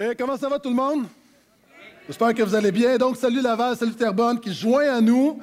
[0.00, 1.06] Hey, comment ça va tout le monde?
[2.06, 2.96] J'espère que vous allez bien.
[2.98, 5.40] Donc, salut Laval, salut Terrebonne qui joint à nous.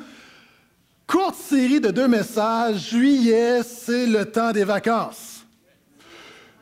[1.05, 2.91] Courte série de deux messages.
[2.91, 5.45] Juillet, c'est le temps des vacances.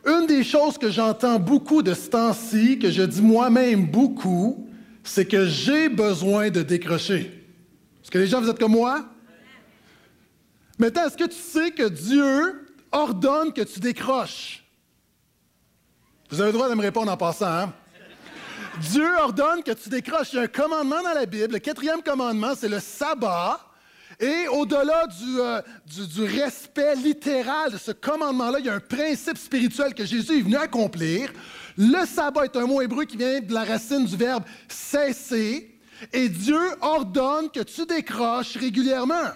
[0.08, 4.68] Une des choses que j'entends beaucoup de ce temps-ci, que je dis moi-même beaucoup,
[5.04, 7.46] c'est que j'ai besoin de décrocher.
[8.02, 9.06] Est-ce que les gens, vous êtes comme moi?
[10.80, 14.64] Maintenant, est-ce que tu sais que Dieu ordonne que tu décroches?
[16.32, 17.74] Vous avez le droit de me répondre en passant, hein?
[18.82, 20.30] Dieu ordonne que tu décroches.
[20.34, 21.54] Il y a un commandement dans la Bible.
[21.54, 23.60] Le quatrième commandement, c'est le sabbat.
[24.20, 25.06] Et au-delà
[25.40, 30.06] euh, du, du, respect littéral de ce commandement-là, il y a un principe spirituel que
[30.06, 31.32] Jésus est venu accomplir.
[31.78, 35.80] Le sabbat est un mot hébreu qui vient de la racine du verbe cesser.
[36.12, 39.32] Et Dieu ordonne que tu décroches régulièrement.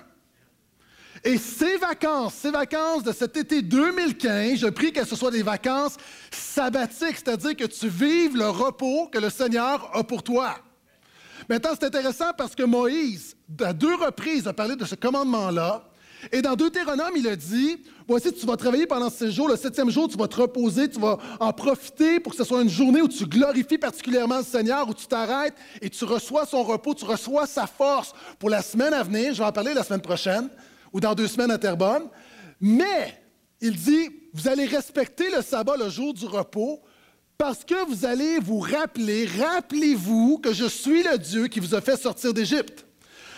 [1.27, 5.97] Et ces vacances, ces vacances de cet été 2015, je prie qu'elles soient des vacances
[6.31, 10.55] sabbatiques, c'est-à-dire que tu vives le repos que le Seigneur a pour toi.
[11.49, 15.89] Maintenant, c'est intéressant parce que Moïse, à deux reprises, a parlé de ce commandement-là.
[16.31, 19.49] Et dans Deutéronome, il a dit Voici, tu vas travailler pendant ces jours.
[19.49, 22.61] Le septième jour, tu vas te reposer, tu vas en profiter pour que ce soit
[22.61, 26.63] une journée où tu glorifies particulièrement le Seigneur, où tu t'arrêtes et tu reçois son
[26.63, 29.33] repos, tu reçois sa force pour la semaine à venir.
[29.33, 30.49] Je vais en parler la semaine prochaine
[30.97, 32.09] ou dans deux semaines à Terrebonne.
[32.59, 33.21] Mais
[33.61, 36.81] il dit Vous allez respecter le sabbat, le jour du repos,
[37.37, 41.81] parce que vous allez vous rappeler, rappelez-vous que je suis le Dieu qui vous a
[41.81, 42.87] fait sortir d'Égypte.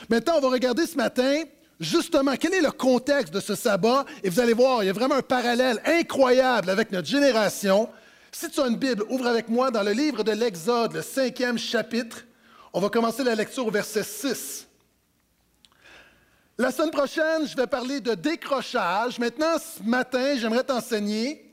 [0.09, 1.43] Maintenant, on va regarder ce matin
[1.81, 4.93] justement quel est le contexte de ce sabbat et vous allez voir, il y a
[4.93, 7.89] vraiment un parallèle incroyable avec notre génération.
[8.31, 11.57] Si tu as une Bible, ouvre avec moi dans le livre de l'Exode, le cinquième
[11.57, 12.25] chapitre.
[12.71, 14.68] On va commencer la lecture au verset 6.
[16.59, 19.17] La semaine prochaine, je vais parler de décrochage.
[19.17, 21.49] Maintenant, ce matin, j'aimerais t'enseigner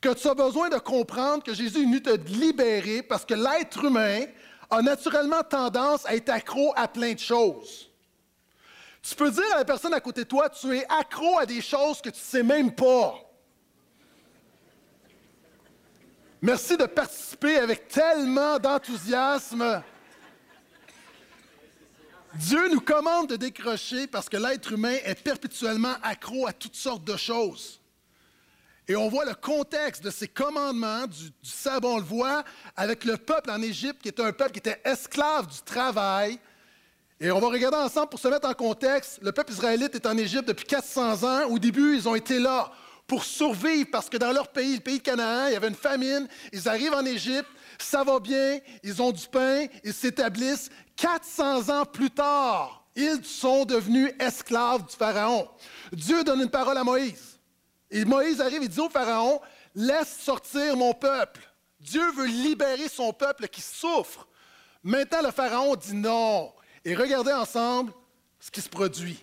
[0.00, 3.84] que tu as besoin de comprendre que Jésus est venu te libérer parce que l'être
[3.84, 4.24] humain
[4.70, 7.90] a naturellement tendance à être accro à plein de choses.
[9.02, 11.60] Tu peux dire à la personne à côté de toi, tu es accro à des
[11.60, 13.14] choses que tu ne sais même pas.
[16.40, 19.82] Merci de participer avec tellement d'enthousiasme.
[22.38, 27.04] Dieu nous commande de décrocher parce que l'être humain est perpétuellement accro à toutes sortes
[27.04, 27.80] de choses.
[28.88, 32.44] Et on voit le contexte de ces commandements du, sabbat, on le voit
[32.76, 36.38] avec le peuple en Égypte, qui était un peuple qui était esclave du travail.
[37.18, 39.18] Et on va regarder ensemble pour se mettre en contexte.
[39.22, 41.46] Le peuple israélite est en Égypte depuis 400 ans.
[41.48, 42.70] Au début, ils ont été là
[43.06, 45.74] pour survivre parce que dans leur pays, le pays de Canaan, il y avait une
[45.74, 46.28] famine.
[46.52, 47.48] Ils arrivent en Égypte,
[47.78, 50.70] ça va bien, ils ont du pain, ils s'établissent.
[50.96, 55.48] 400 ans plus tard, ils sont devenus esclaves du Pharaon.
[55.92, 57.38] Dieu donne une parole à Moïse.
[57.90, 59.40] Et Moïse arrive et dit au Pharaon,
[59.74, 61.40] laisse sortir mon peuple.
[61.78, 64.26] Dieu veut libérer son peuple qui souffre.
[64.82, 66.52] Maintenant, le Pharaon dit non.
[66.84, 67.92] Et regardez ensemble
[68.40, 69.22] ce qui se produit.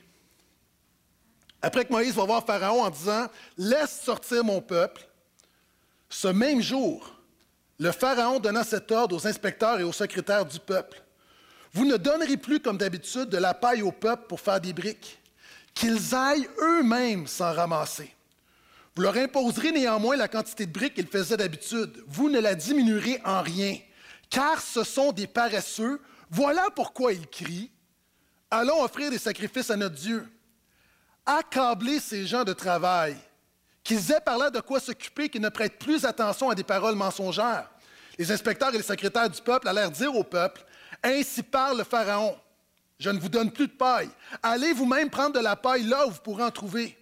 [1.62, 3.28] Après que Moïse va voir Pharaon en disant,
[3.58, 5.08] laisse sortir mon peuple,
[6.10, 7.10] ce même jour,
[7.80, 11.02] le Pharaon donna cet ordre aux inspecteurs et aux secrétaires du peuple.
[11.74, 15.20] Vous ne donnerez plus comme d'habitude de la paille au peuple pour faire des briques,
[15.74, 18.14] qu'ils aillent eux-mêmes s'en ramasser.
[18.96, 22.04] Vous leur imposerez néanmoins la quantité de briques qu'ils faisaient d'habitude.
[22.08, 23.78] Vous ne la diminuerez en rien,
[24.30, 26.00] car ce sont des paresseux.
[26.30, 27.72] Voilà pourquoi ils crient.
[28.52, 30.28] Allons offrir des sacrifices à notre Dieu.
[31.26, 33.18] Accabler ces gens de travail,
[33.84, 36.96] qu'ils aient par là de quoi s'occuper, qu'ils ne prêtent plus attention à des paroles
[36.96, 37.70] mensongères.
[38.18, 40.64] Les inspecteurs et les secrétaires du peuple allèrent dire au peuple,
[41.04, 42.38] Ainsi parle le Pharaon,
[43.00, 44.10] je ne vous donne plus de paille.
[44.42, 46.98] Allez vous-même prendre de la paille là où vous pourrez en trouver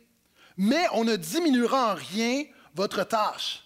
[0.57, 2.43] mais on ne diminuera en rien
[2.75, 3.63] votre tâche.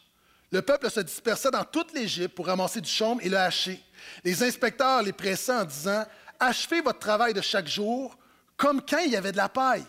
[0.52, 3.84] Le peuple se dispersait dans toute l'Égypte pour ramasser du chaume et le hacher.
[4.24, 6.06] Les inspecteurs les pressaient en disant
[6.40, 8.18] Achevez votre travail de chaque jour,
[8.56, 9.86] comme quand il y avait de la paille.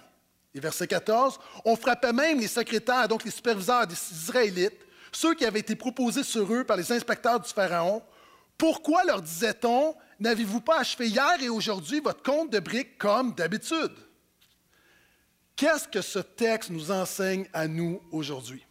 [0.56, 4.80] Et verset 14 On frappait même les secrétaires, donc les superviseurs des Israélites,
[5.12, 8.02] ceux qui avaient été proposés sur eux par les inspecteurs du Pharaon.
[8.56, 13.92] Pourquoi leur disait-on N'avez-vous pas achevé hier et aujourd'hui votre compte de briques comme d'habitude
[15.56, 18.64] Qu'est-ce que ce texte nous enseigne à nous aujourd'hui?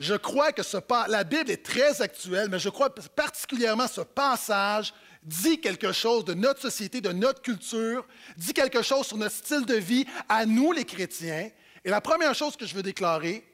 [0.00, 0.76] Je crois que ce,
[1.08, 4.92] la Bible est très actuelle, mais je crois particulièrement ce passage
[5.26, 8.06] dit quelque chose de notre société, de notre culture,
[8.36, 11.50] dit quelque chose sur notre style de vie à nous les chrétiens.
[11.84, 13.44] Et la première chose que je veux déclarer,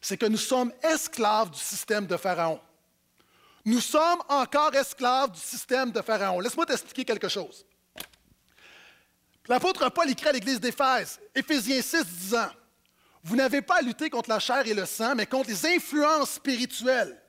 [0.00, 2.60] c'est que nous sommes esclaves du système de Pharaon.
[3.64, 6.38] Nous sommes encore esclaves du système de Pharaon.
[6.38, 7.66] Laisse-moi t'expliquer quelque chose.
[9.48, 12.48] L'apôtre Paul écrit à l'église d'Éphèse, Éphésiens 6, disant
[13.26, 16.34] vous n'avez pas à lutter contre la chair et le sang, mais contre les influences
[16.34, 17.20] spirituelles.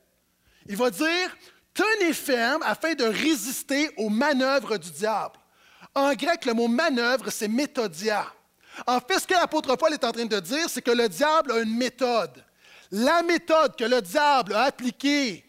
[0.68, 1.36] Il va dire,
[1.78, 5.38] tenez ferme afin de résister aux manœuvres du diable.
[5.94, 8.26] En grec, le mot manœuvre, c'est méthodia.
[8.86, 11.52] En fait, ce que l'apôtre Paul est en train de dire, c'est que le diable
[11.52, 12.44] a une méthode.
[12.90, 15.44] La méthode que le diable a appliquée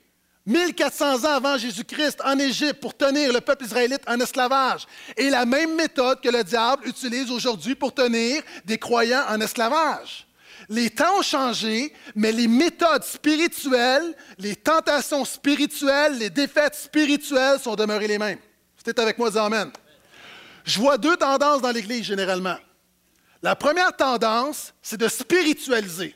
[0.45, 5.45] 1400 ans avant Jésus-Christ en Égypte pour tenir le peuple israélite en esclavage est la
[5.45, 10.27] même méthode que le diable utilise aujourd'hui pour tenir des croyants en esclavage.
[10.69, 17.75] Les temps ont changé, mais les méthodes spirituelles, les tentations spirituelles, les défaites spirituelles sont
[17.75, 18.37] demeurées les mêmes.
[18.77, 19.71] C'était avec moi, dis Amen.
[20.63, 22.57] Je vois deux tendances dans l'Église généralement.
[23.41, 26.15] La première tendance, c'est de spiritualiser.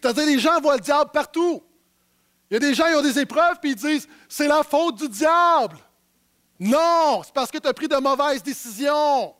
[0.00, 1.62] C'est-à-dire, les gens voient le diable partout.
[2.50, 4.96] Il y a des gens qui ont des épreuves puis ils disent c'est la faute
[4.96, 5.76] du diable.
[6.58, 9.34] Non, c'est parce que tu as pris de mauvaises décisions.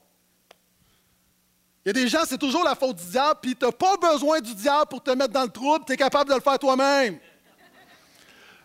[1.85, 3.97] Il y a des gens, c'est toujours la faute du diable, puis tu n'as pas
[3.97, 6.59] besoin du diable pour te mettre dans le trouble, tu es capable de le faire
[6.59, 7.19] toi-même.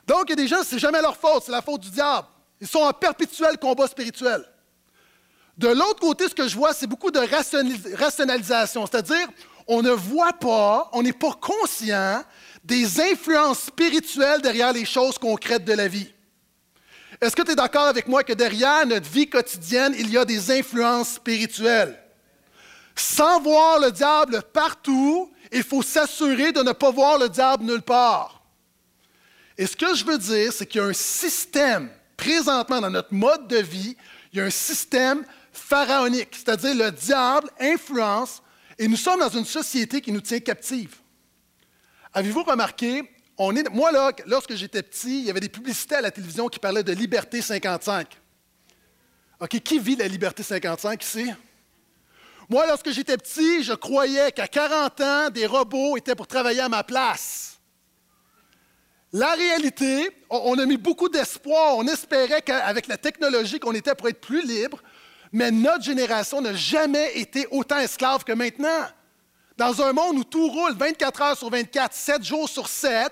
[0.06, 2.28] Donc, il y a des gens, c'est jamais leur faute, c'est la faute du diable.
[2.60, 4.46] Ils sont en perpétuel combat spirituel.
[5.58, 7.20] De l'autre côté, ce que je vois, c'est beaucoup de
[7.96, 9.28] rationalisation, c'est-à-dire,
[9.68, 12.22] on ne voit pas, on n'est pas conscient
[12.64, 16.12] des influences spirituelles derrière les choses concrètes de la vie.
[17.22, 20.26] Est-ce que tu es d'accord avec moi que derrière notre vie quotidienne, il y a
[20.26, 21.98] des influences spirituelles?
[22.96, 27.82] Sans voir le diable partout, il faut s'assurer de ne pas voir le diable nulle
[27.82, 28.42] part.
[29.58, 33.14] Et ce que je veux dire, c'est qu'il y a un système, présentement dans notre
[33.14, 33.96] mode de vie,
[34.32, 38.42] il y a un système pharaonique, c'est-à-dire le diable influence,
[38.78, 40.96] et nous sommes dans une société qui nous tient captives.
[42.14, 46.48] Avez-vous remarqué, moi, là, lorsque j'étais petit, il y avait des publicités à la télévision
[46.48, 48.08] qui parlaient de Liberté 55.
[49.42, 51.32] OK, qui vit la Liberté 55 ici?
[52.50, 56.70] Moi, lorsque j'étais petit, je croyais qu'à 40 ans, des robots étaient pour travailler à
[56.70, 57.60] ma place.
[59.12, 61.78] La réalité, on a mis beaucoup d'espoir.
[61.78, 64.82] On espérait qu'avec la technologie, qu'on était pour être plus libre,
[65.32, 68.86] mais notre génération n'a jamais été autant esclave que maintenant.
[69.58, 73.12] Dans un monde où tout roule 24 heures sur 24, 7 jours sur 7,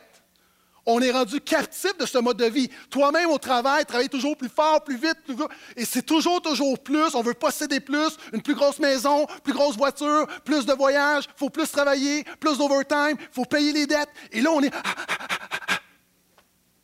[0.86, 2.70] on est rendu captif de ce mode de vie.
[2.90, 5.36] Toi-même au travail, travaille toujours plus fort, plus vite, plus
[5.76, 7.16] et c'est toujours, toujours plus.
[7.16, 11.50] On veut posséder plus, une plus grosse maison, plus grosse voiture, plus de voyages, faut
[11.50, 14.10] plus travailler, plus d'overtime, faut payer les dettes.
[14.32, 14.74] Et là, on est.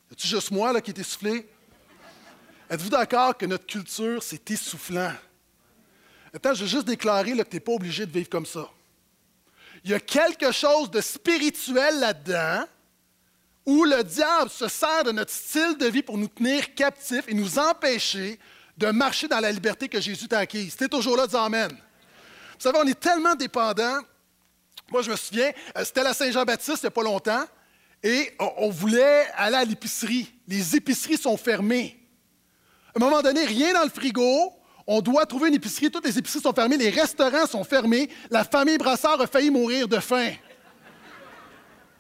[0.10, 1.48] C'est-tu juste moi là, qui est essoufflé?
[2.70, 5.12] Êtes-vous d'accord que notre culture, c'est essoufflant?
[6.34, 8.70] Attends, je veux juste déclarer que tu n'es pas obligé de vivre comme ça.
[9.84, 12.66] Il y a quelque chose de spirituel là-dedans
[13.66, 17.34] où le diable se sert de notre style de vie pour nous tenir captifs et
[17.34, 18.40] nous empêcher
[18.78, 20.72] de marcher dans la liberté que Jésus t'a acquise.
[20.72, 21.70] C'était toujours là, dis Amen.
[21.72, 24.00] Vous savez, on est tellement dépendants.
[24.92, 27.44] Moi, je me souviens, euh, c'était la Saint-Jean-Baptiste il n'y a pas longtemps,
[28.02, 30.34] et on voulait aller à l'épicerie.
[30.48, 32.00] Les épiceries sont fermées.
[32.96, 34.54] À un moment donné, rien dans le frigo,
[34.88, 35.92] on doit trouver une épicerie.
[35.92, 38.10] Toutes les épiceries sont fermées, les restaurants sont fermés.
[38.32, 40.32] La famille Brassard a failli mourir de faim.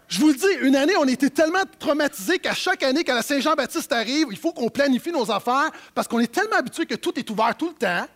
[0.09, 3.21] Je vous le dis, une année, on était tellement traumatisés qu'à chaque année, quand la
[3.21, 7.17] Saint-Jean-Baptiste arrive, il faut qu'on planifie nos affaires parce qu'on est tellement habitué que tout
[7.19, 8.07] est ouvert tout le temps.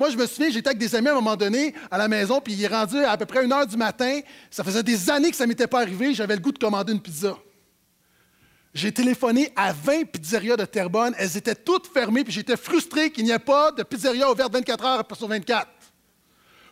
[0.00, 2.40] Moi, je me souviens, j'étais avec des amis à un moment donné à la maison,
[2.40, 4.20] puis il est rendu à peu près une heure du matin.
[4.50, 6.12] Ça faisait des années que ça ne m'était pas arrivé.
[6.12, 7.36] J'avais le goût de commander une pizza.
[8.74, 11.14] J'ai téléphoné à 20 pizzerias de Terrebonne.
[11.18, 14.84] Elles étaient toutes fermées, puis j'étais frustré qu'il n'y ait pas de pizzeria ouverte 24
[14.84, 15.68] heures sur 24.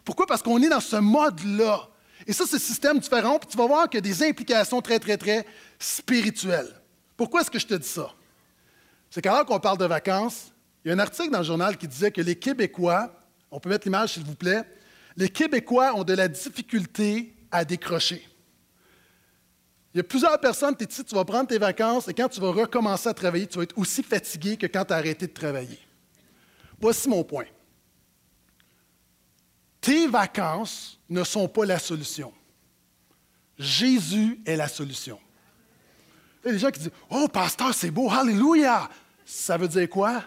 [0.04, 0.26] Pourquoi?
[0.26, 1.88] Parce qu'on est dans ce mode-là.
[2.26, 4.98] Et ça, c'est système différent, puis tu vas voir qu'il y a des implications très,
[4.98, 5.46] très, très
[5.78, 6.72] spirituelles.
[7.16, 8.12] Pourquoi est-ce que je te dis ça?
[9.10, 10.52] C'est qu'alors qu'on parle de vacances,
[10.84, 13.12] il y a un article dans le journal qui disait que les Québécois,
[13.50, 14.64] on peut mettre l'image s'il vous plaît,
[15.16, 18.26] les Québécois ont de la difficulté à décrocher.
[19.94, 22.40] Il y a plusieurs personnes, tu ici, tu vas prendre tes vacances et quand tu
[22.40, 25.32] vas recommencer à travailler, tu vas être aussi fatigué que quand tu as arrêté de
[25.32, 25.78] travailler.
[26.80, 27.46] Voici mon point.
[29.84, 32.32] Tes vacances ne sont pas la solution.
[33.58, 35.20] Jésus est la solution.
[36.42, 38.88] Il y a des gens qui disent Oh, pasteur, c'est beau, Alléluia!
[39.26, 40.24] Ça veut dire quoi?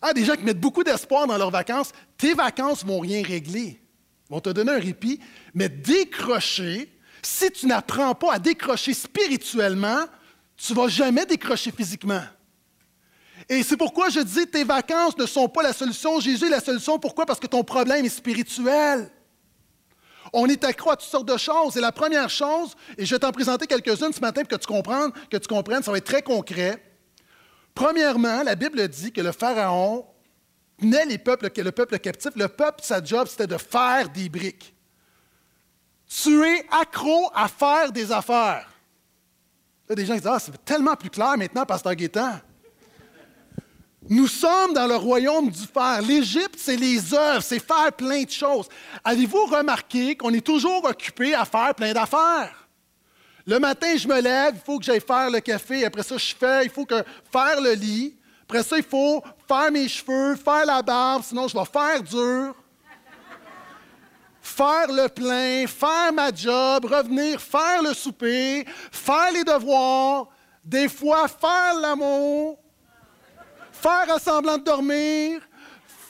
[0.00, 1.90] Ah, des gens qui mettent beaucoup d'espoir dans leurs vacances.
[2.16, 3.82] Tes vacances ne vont rien régler.
[4.30, 5.18] Vont te donner un répit,
[5.52, 10.04] mais décrocher si tu n'apprends pas à décrocher spirituellement,
[10.56, 12.22] tu ne vas jamais décrocher physiquement.
[13.48, 16.20] Et c'est pourquoi je dis tes vacances ne sont pas la solution.
[16.20, 16.98] Jésus est la solution.
[16.98, 17.26] Pourquoi?
[17.26, 19.10] Parce que ton problème est spirituel.
[20.32, 21.76] On est accro à toutes sortes de choses.
[21.76, 24.66] Et la première chose, et je vais t'en présenter quelques-unes ce matin pour que tu
[24.66, 26.82] comprennes, que tu comprennes, ça va être très concret.
[27.74, 30.06] Premièrement, la Bible dit que le Pharaon
[30.78, 32.30] tenait les le peuple captif.
[32.36, 34.74] Le peuple, sa job, c'était de faire des briques.
[36.06, 38.68] Tu es accro à faire des affaires.
[39.88, 42.40] Des gens qui disent Ah, c'est tellement plus clair maintenant, Pasteur Guétan.
[44.08, 46.02] Nous sommes dans le royaume du faire.
[46.02, 48.68] L'Égypte, c'est les œuvres, c'est faire plein de choses.
[49.04, 52.68] Avez-vous remarqué qu'on est toujours occupé à faire plein d'affaires?
[53.46, 55.84] Le matin, je me lève, il faut que j'aille faire le café.
[55.84, 58.16] Après ça, je fais, il faut que faire le lit.
[58.44, 62.54] Après ça, il faut faire mes cheveux, faire la barbe, sinon je vais faire dur.
[64.40, 70.28] faire le plein, faire ma job, revenir, faire le souper, faire les devoirs,
[70.64, 72.61] des fois faire l'amour,
[73.82, 75.40] faire semblant de dormir,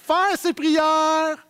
[0.07, 1.47] faire ses prières.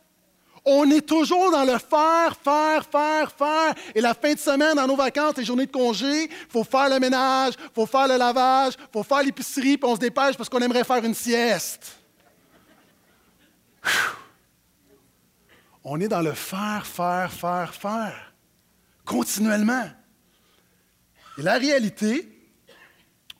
[0.64, 3.74] On est toujours dans le faire, faire, faire, faire.
[3.96, 6.88] Et la fin de semaine, dans nos vacances, les journées de congé, il faut faire
[6.88, 10.36] le ménage, il faut faire le lavage, il faut faire l'épicerie, puis on se dépêche
[10.36, 11.98] parce qu'on aimerait faire une sieste.
[15.84, 18.32] On est dans le faire, faire, faire, faire,
[19.04, 19.90] continuellement.
[21.38, 22.31] Et la réalité,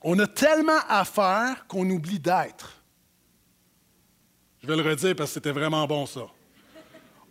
[0.05, 2.73] on a tellement à faire qu'on oublie d'être.
[4.63, 6.27] Je vais le redire parce que c'était vraiment bon ça.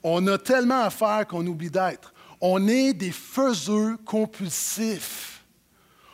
[0.03, 2.13] On a tellement à faire qu'on oublie d'être.
[2.39, 5.43] On est des faiseux compulsifs.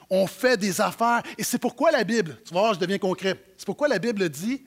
[0.09, 1.23] On fait des affaires.
[1.37, 3.41] Et c'est pourquoi la Bible, tu vas voir, je deviens concret.
[3.57, 4.63] C'est pourquoi la Bible dit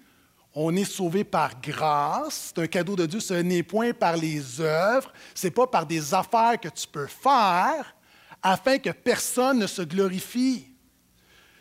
[0.55, 4.61] on est sauvé par grâce, c'est un cadeau de Dieu, ce n'est point par les
[4.61, 7.95] œuvres, ce n'est pas par des affaires que tu peux faire
[8.43, 10.67] afin que personne ne se glorifie.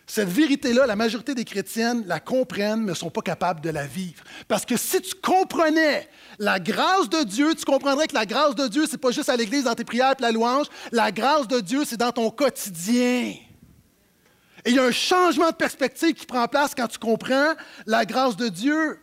[0.09, 3.85] Cette vérité-là, la majorité des chrétiennes la comprennent, mais ne sont pas capables de la
[3.85, 4.23] vivre.
[4.47, 8.67] Parce que si tu comprenais la grâce de Dieu, tu comprendrais que la grâce de
[8.67, 10.65] Dieu, ce n'est pas juste à l'Église, dans tes prières et la louange.
[10.91, 13.35] La grâce de Dieu, c'est dans ton quotidien.
[14.65, 17.53] Et il y a un changement de perspective qui prend place quand tu comprends
[17.85, 18.99] la grâce de Dieu.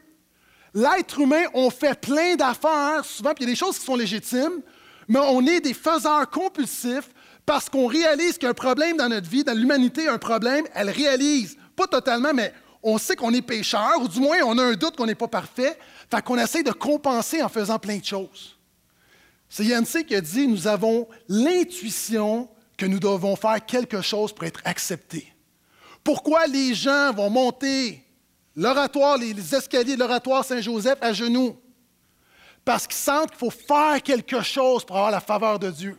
[0.75, 3.94] L'être humain, on fait plein d'affaires, souvent, puis il y a des choses qui sont
[3.94, 4.60] légitimes,
[5.06, 7.10] mais on est des faiseurs compulsifs
[7.46, 11.86] parce qu'on réalise qu'il problème dans notre vie, dans l'humanité, un problème, elle réalise, pas
[11.86, 15.06] totalement, mais on sait qu'on est pécheur, ou du moins on a un doute qu'on
[15.06, 15.78] n'est pas parfait,
[16.10, 18.58] fait qu'on essaie de compenser en faisant plein de choses.
[19.48, 24.44] C'est Yancey qui a dit, nous avons l'intuition que nous devons faire quelque chose pour
[24.44, 25.32] être acceptés.
[26.02, 28.02] Pourquoi les gens vont monter
[28.56, 31.56] l'oratoire, les escaliers de l'oratoire Saint-Joseph à genoux?
[32.64, 35.96] Parce qu'ils sentent qu'il faut faire quelque chose pour avoir la faveur de Dieu.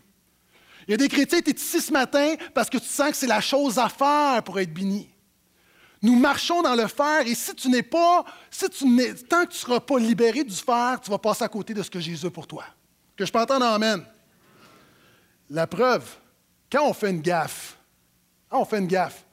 [0.88, 3.18] Il y a des chrétiens, tu es ici ce matin parce que tu sens que
[3.18, 5.10] c'est la chose à faire pour être béni.
[6.02, 8.24] Nous marchons dans le faire et si tu n'es pas,
[8.60, 11.84] tant que tu ne seras pas libéré du faire, tu vas passer à côté de
[11.84, 12.64] ce que Jésus a pour toi.
[13.16, 14.06] Que je peux entendre Amen.
[15.50, 16.08] La preuve,
[16.72, 17.78] quand on fait une gaffe,
[18.50, 19.26] quand on fait une gaffe,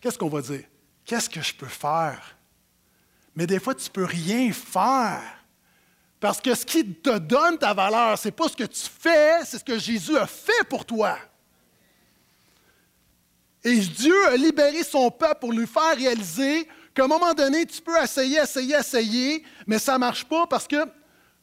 [0.00, 0.64] qu'est-ce qu'on va dire?
[1.04, 2.36] Qu'est-ce que je peux faire?
[3.34, 5.43] Mais des fois, tu ne peux rien faire.
[6.24, 9.44] Parce que ce qui te donne ta valeur, ce n'est pas ce que tu fais,
[9.44, 11.18] c'est ce que Jésus a fait pour toi.
[13.62, 17.82] Et Dieu a libéré son peuple pour lui faire réaliser qu'à un moment donné, tu
[17.82, 20.86] peux essayer, essayer, essayer, mais ça ne marche pas parce que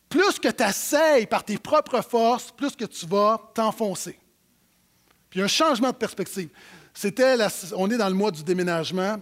[0.09, 4.17] plus que tu essayes par tes propres forces, plus que tu vas t'enfoncer.
[5.29, 6.49] Puis un changement de perspective.
[6.91, 7.37] C'était,
[7.75, 9.17] on est dans le mois du déménagement,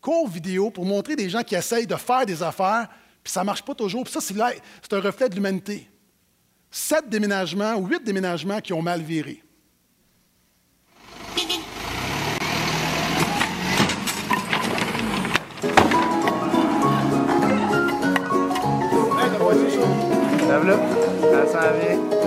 [0.00, 2.88] court vidéo pour montrer des gens qui essayent de faire des affaires,
[3.22, 4.04] puis ça ne marche pas toujours.
[4.04, 5.88] Puis ça, c'est un reflet de l'humanité.
[6.70, 9.42] Sept déménagements ou huit déménagements qui ont mal viré.
[20.48, 20.74] Lève-le.
[21.30, 22.19] Ça s'en vient.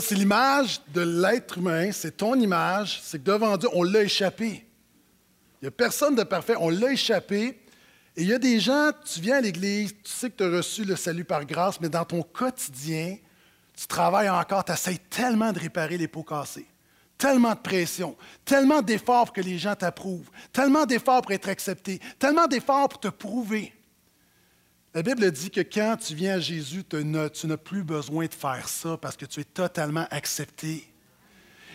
[0.00, 4.64] C'est l'image de l'être humain, c'est ton image, c'est que devant Dieu, on l'a échappé.
[5.60, 7.60] Il n'y a personne de parfait, on l'a échappé.
[8.16, 10.56] Et il y a des gens, tu viens à l'Église, tu sais que tu as
[10.56, 13.16] reçu le salut par grâce, mais dans ton quotidien,
[13.76, 16.66] Tu travailles encore, tu essaies tellement de réparer les pots cassés.
[17.16, 22.00] Tellement de pression, tellement d'efforts pour que les gens t'approuvent, tellement d'efforts pour être accepté,
[22.18, 23.72] tellement d'efforts pour te prouver.
[24.94, 27.04] La Bible dit que quand tu viens à Jésus, tu
[27.46, 30.90] n'as plus besoin de faire ça parce que tu es totalement accepté.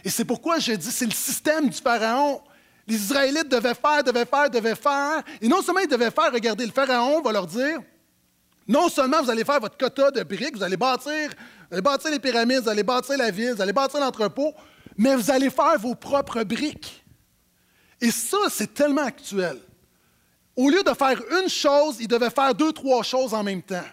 [0.03, 2.41] Et c'est pourquoi je dis, c'est le système du Pharaon.
[2.88, 5.24] Les Israélites devaient faire, devaient faire, devaient faire.
[5.41, 7.79] Et non seulement ils devaient faire, regardez, le Pharaon va leur dire,
[8.67, 11.29] non seulement vous allez faire votre quota de briques, vous allez bâtir,
[11.70, 14.53] vous allez bâtir les pyramides, vous allez bâtir la ville, vous allez bâtir l'entrepôt,
[14.98, 17.05] mais vous allez faire vos propres briques.
[18.01, 19.60] Et ça, c'est tellement actuel.
[20.55, 23.86] Au lieu de faire une chose, ils devaient faire deux, trois choses en même temps.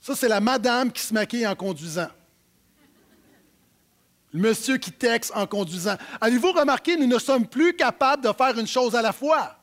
[0.00, 2.08] Ça, c'est la madame qui se maquille en conduisant.
[4.32, 5.96] Le monsieur qui texte en conduisant.
[6.20, 9.56] Avez-vous remarqué, nous ne sommes plus capables de faire une chose à la fois.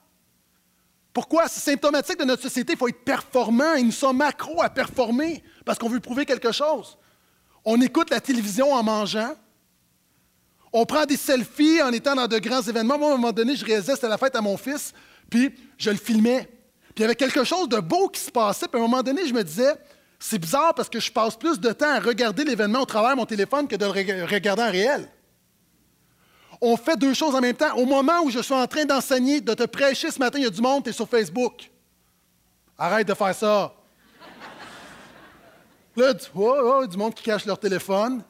[1.13, 1.47] Pourquoi?
[1.47, 2.73] C'est symptomatique de notre société.
[2.73, 6.51] Il faut être performant et nous sommes accros à performer parce qu'on veut prouver quelque
[6.51, 6.97] chose.
[7.63, 9.33] On écoute la télévision en mangeant.
[10.73, 12.97] On prend des selfies en étant dans de grands événements.
[12.97, 14.93] Moi, à un moment donné, je réalisais, c'était la fête à mon fils,
[15.29, 16.49] puis je le filmais.
[16.93, 18.67] Puis il y avait quelque chose de beau qui se passait.
[18.67, 19.73] Puis à un moment donné, je me disais,
[20.19, 23.17] c'est bizarre parce que je passe plus de temps à regarder l'événement au travers de
[23.17, 25.09] mon téléphone que de le regarder en réel.
[26.61, 27.75] On fait deux choses en même temps.
[27.75, 30.47] Au moment où je suis en train d'enseigner, de te prêcher ce matin, il y
[30.47, 31.69] a du monde, tu es sur Facebook.
[32.77, 33.73] Arrête de faire ça.
[35.95, 38.23] Là, tu vois, oh, du monde qui cache leur téléphone.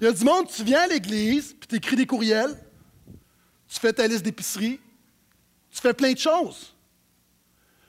[0.00, 2.56] Il y a du monde, tu viens à l'église, puis tu écris des courriels,
[3.68, 4.80] tu fais ta liste d'épicerie,
[5.70, 6.74] tu fais plein de choses.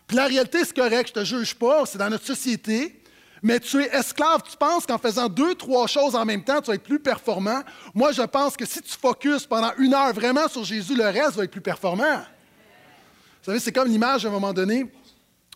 [0.07, 2.99] Puis la réalité, c'est correct, je ne te juge pas, c'est dans notre société
[3.41, 4.41] mais tu es esclave.
[4.49, 7.61] Tu penses qu'en faisant deux, trois choses en même temps, tu vas être plus performant.
[7.93, 11.35] Moi, je pense que si tu focuses pendant une heure vraiment sur Jésus, le reste
[11.35, 12.17] va être plus performant.
[12.17, 14.85] Vous savez, c'est comme l'image à un moment donné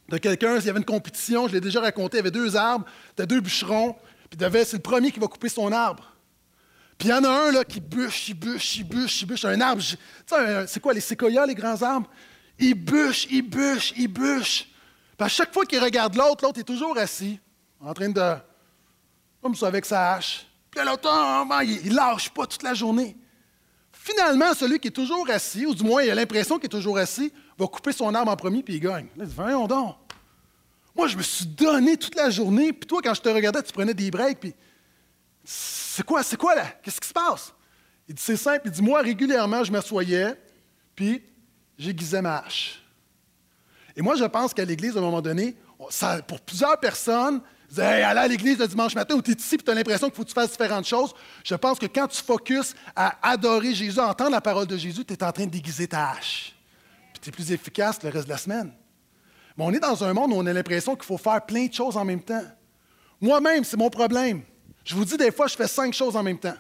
[0.10, 2.56] de quelqu'un, il y avait une compétition, je l'ai déjà raconté, il y avait deux
[2.56, 2.86] arbres,
[3.18, 3.96] il deux bûcherons,
[4.30, 6.13] puis c'est le premier qui va couper son arbre.
[6.98, 9.46] Puis il y en a un là, qui bûche, il bûche, il bûche, il bûche.
[9.46, 12.10] Un arbre, tu sais, c'est quoi les séquoias, les grands arbres?
[12.60, 14.68] Il bûche, il bûche, il bûche.
[15.18, 17.40] Puis à chaque fois qu'il regarde l'autre, l'autre est toujours assis
[17.82, 18.36] en train de.
[19.42, 20.48] Comme ça, avec sa hache.
[20.72, 21.10] Puis l'autre,
[21.64, 23.16] il, ne lâche pas toute la journée.
[23.92, 26.98] Finalement, celui qui est toujours assis, ou du moins il a l'impression qu'il est toujours
[26.98, 29.08] assis, va couper son arme en premier puis il gagne.
[29.16, 29.96] Là, il.
[30.96, 33.74] Moi, je me suis donné toute la journée, puis toi, quand je te regardais, tu
[33.74, 34.54] prenais des breaks, puis.
[35.96, 36.66] C'est quoi, c'est quoi là?
[36.82, 37.54] Qu'est-ce qui se passe?
[38.08, 38.62] Il dit C'est simple.
[38.66, 40.34] Il dit Moi, régulièrement, je m'assoyais,
[40.96, 41.22] puis
[41.78, 42.84] j'aiguisais ma hache.
[43.96, 45.56] Et moi, je pense qu'à l'Église, à un moment donné,
[46.28, 49.58] pour plusieurs personnes, dis, aller à l'église le dimanche matin ou tu es ici et
[49.60, 51.14] tu as l'impression qu'il faut que tu fasses différentes choses.
[51.44, 55.06] Je pense que quand tu focuses à adorer Jésus, à entendre la parole de Jésus,
[55.06, 56.56] tu es en train de déguiser ta hache.
[57.14, 58.74] Puis tu es plus efficace le reste de la semaine.
[59.56, 61.74] Mais on est dans un monde où on a l'impression qu'il faut faire plein de
[61.74, 62.46] choses en même temps.
[63.22, 64.42] Moi-même, c'est mon problème.
[64.84, 66.56] Je vous dis, des fois, je fais cinq choses en même temps.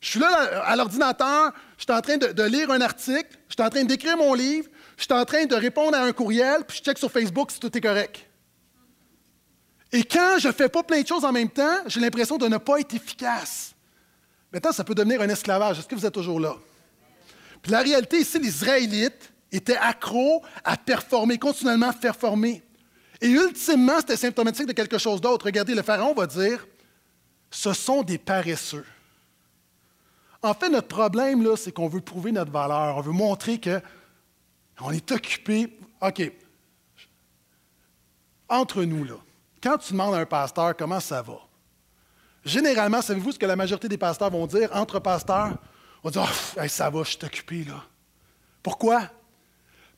[0.00, 3.62] Je suis là à l'ordinateur, je suis en train de, lire un article, je suis
[3.62, 6.78] en train d'écrire mon livre, je suis en train de répondre à un courriel, puis
[6.78, 8.26] je check sur Facebook si tout est correct.
[9.92, 12.48] Et quand je ne fais pas plein de choses en même temps, j'ai l'impression de
[12.48, 13.74] ne pas être efficace.
[14.52, 15.78] Maintenant, ça peut devenir un esclavage.
[15.78, 16.56] Est-ce que vous êtes toujours là?
[17.62, 22.62] Puis la réalité ici, les Israélites étaient accros à performer, continuellement performer.
[23.20, 25.46] Et ultimement, c'était symptomatique de quelque chose d'autre.
[25.46, 26.66] Regardez, le Pharaon va dire,
[27.52, 28.86] ce sont des paresseux.
[30.40, 32.96] En fait, notre problème, là, c'est qu'on veut prouver notre valeur.
[32.96, 35.78] On veut montrer qu'on est occupé.
[36.00, 36.32] OK.
[38.48, 39.14] Entre nous, là.
[39.62, 41.38] Quand tu demandes à un pasteur comment ça va,
[42.44, 44.70] généralement, savez-vous ce que la majorité des pasteurs vont dire?
[44.74, 45.56] Entre pasteurs?
[46.02, 47.84] On va dire oh, ça va, je suis occupé là.
[48.62, 49.08] Pourquoi?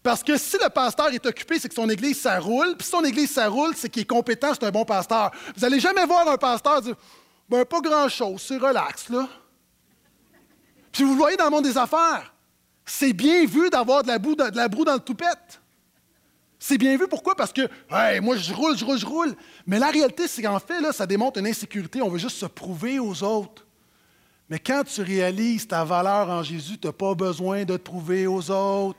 [0.03, 2.77] Parce que si le pasteur est occupé, c'est que son église, ça roule.
[2.77, 5.31] Puis si son église, ça roule, c'est qu'il est compétent, c'est un bon pasteur.
[5.57, 6.97] Vous n'allez jamais voir un pasteur dire
[7.49, 9.29] ben, pas grand-chose, c'est relax, là.
[10.93, 12.33] Puis vous le voyez dans le monde des affaires.
[12.87, 14.37] C'est bien vu d'avoir de la, boue,
[14.71, 15.61] broue dans le toupette.
[16.59, 17.09] C'est bien vu.
[17.09, 17.35] Pourquoi?
[17.35, 17.69] Parce que,
[18.21, 19.35] moi, je roule, je roule, je roule.
[19.67, 22.01] Mais la réalité, c'est qu'en fait, là, ça démontre une insécurité.
[22.01, 23.67] On veut juste se prouver aux autres.
[24.49, 28.27] Mais quand tu réalises ta valeur en Jésus, tu n'as pas besoin de te prouver
[28.27, 28.99] aux autres.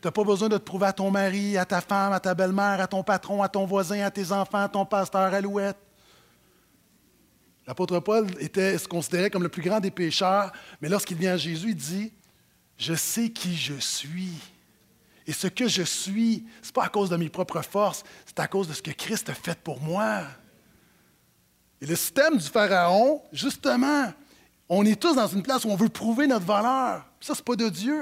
[0.00, 2.34] Tu n'as pas besoin de te prouver à ton mari, à ta femme, à ta
[2.34, 5.78] belle-mère, à ton patron, à ton voisin, à tes enfants, à ton pasteur, Alouette.
[7.68, 10.50] L'apôtre Paul était, se considérait comme le plus grand des pécheurs,
[10.80, 12.12] mais lorsqu'il vient à Jésus, il dit
[12.78, 14.32] Je sais qui je suis.
[15.26, 18.40] Et ce que je suis, ce n'est pas à cause de mes propres forces, c'est
[18.40, 20.22] à cause de ce que Christ a fait pour moi.
[21.82, 24.14] Et le système du Pharaon, justement,
[24.70, 27.04] on est tous dans une place où on veut prouver notre valeur.
[27.20, 28.00] Ça, ce n'est pas de Dieu.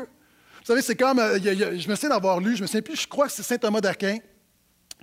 [0.60, 3.08] Vous savez, c'est comme, euh, je me souviens d'avoir lu, je me souviens plus, je
[3.08, 4.18] crois que c'est saint Thomas d'Aquin,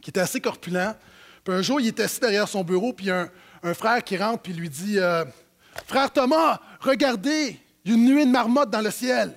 [0.02, 0.96] qui était assez corpulent.
[1.44, 3.30] Puis un jour, il était assis derrière son bureau, puis un,
[3.64, 5.26] un frère qui rentre puis lui dit euh,
[5.88, 9.34] Frère Thomas, regardez, il y a une nuée de marmotte dans le ciel.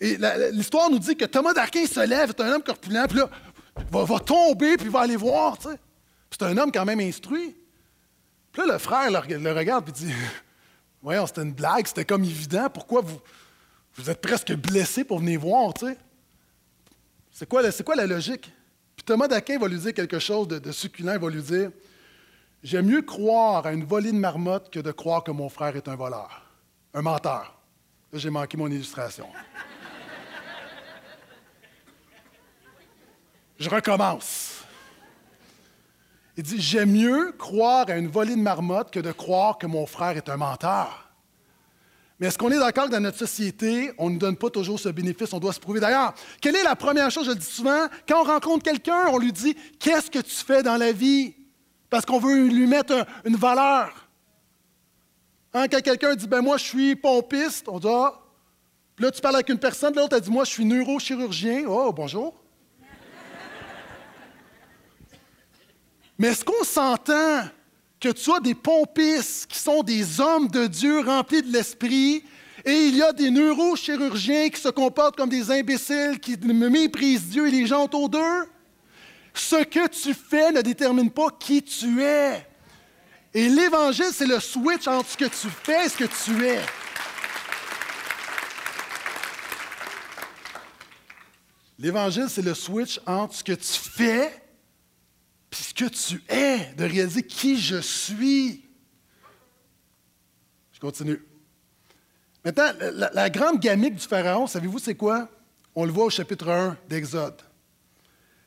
[0.00, 0.18] Et
[0.52, 3.30] l'histoire nous dit que Thomas d'Aquin se lève, c'est un homme corpulent, puis là,
[3.90, 5.56] va, va tomber, puis va aller voir.
[5.58, 5.78] tu sais.
[6.30, 7.56] C'est un homme quand même instruit.
[8.52, 10.12] Puis là, le frère le, le regarde et dit
[11.02, 12.68] Voyons, c'était une blague, c'était comme évident.
[12.70, 13.20] Pourquoi vous,
[13.96, 15.96] vous êtes presque blessé pour venir voir, tu sais?
[17.30, 18.52] C'est quoi, quoi, la logique?
[18.96, 21.14] Puis Thomas d'Aquin va lui dire quelque chose de, de succulent.
[21.14, 21.70] Il va lui dire
[22.64, 25.86] J'aime mieux croire à une volée de marmotte que de croire que mon frère est
[25.86, 26.46] un voleur,
[26.94, 27.60] un menteur.
[28.10, 29.26] Là, j'ai manqué mon illustration.
[33.58, 34.62] Je recommence.
[36.38, 39.84] Il dit J'aime mieux croire à une volée de marmotte que de croire que mon
[39.84, 41.10] frère est un menteur.
[42.18, 44.88] Mais est-ce qu'on est d'accord que dans notre société, on ne donne pas toujours ce
[44.88, 45.80] bénéfice, on doit se prouver?
[45.80, 49.18] D'ailleurs, quelle est la première chose, je le dis souvent, quand on rencontre quelqu'un, on
[49.18, 51.34] lui dit Qu'est-ce que tu fais dans la vie?
[51.94, 54.08] Parce qu'on veut lui mettre une valeur.
[55.52, 58.20] Hein, quand quelqu'un dit ben Moi, je suis pompiste, on dit Ah.
[58.98, 61.66] Là, tu parles avec une personne, l'autre, elle dit Moi, je suis neurochirurgien.
[61.68, 62.34] Oh, bonjour.
[66.18, 67.42] Mais est-ce qu'on s'entend
[68.00, 72.24] que tu as des pompistes qui sont des hommes de Dieu remplis de l'esprit,
[72.64, 77.46] et il y a des neurochirurgiens qui se comportent comme des imbéciles, qui méprisent Dieu
[77.46, 78.48] et les gens autour d'eux?
[79.34, 82.46] Ce que tu fais ne détermine pas qui tu es.
[83.32, 86.60] Et l'Évangile, c'est le switch entre ce que tu fais et ce que tu es.
[91.78, 94.44] L'Évangile, c'est le switch entre ce que tu fais
[95.54, 98.64] puis ce que tu es, de réaliser qui je suis.
[100.72, 101.22] Je continue.
[102.44, 102.72] Maintenant,
[103.12, 105.28] la, grande gamique du Pharaon, savez-vous c'est quoi?
[105.76, 107.40] On le voit au chapitre 1 d'Exode.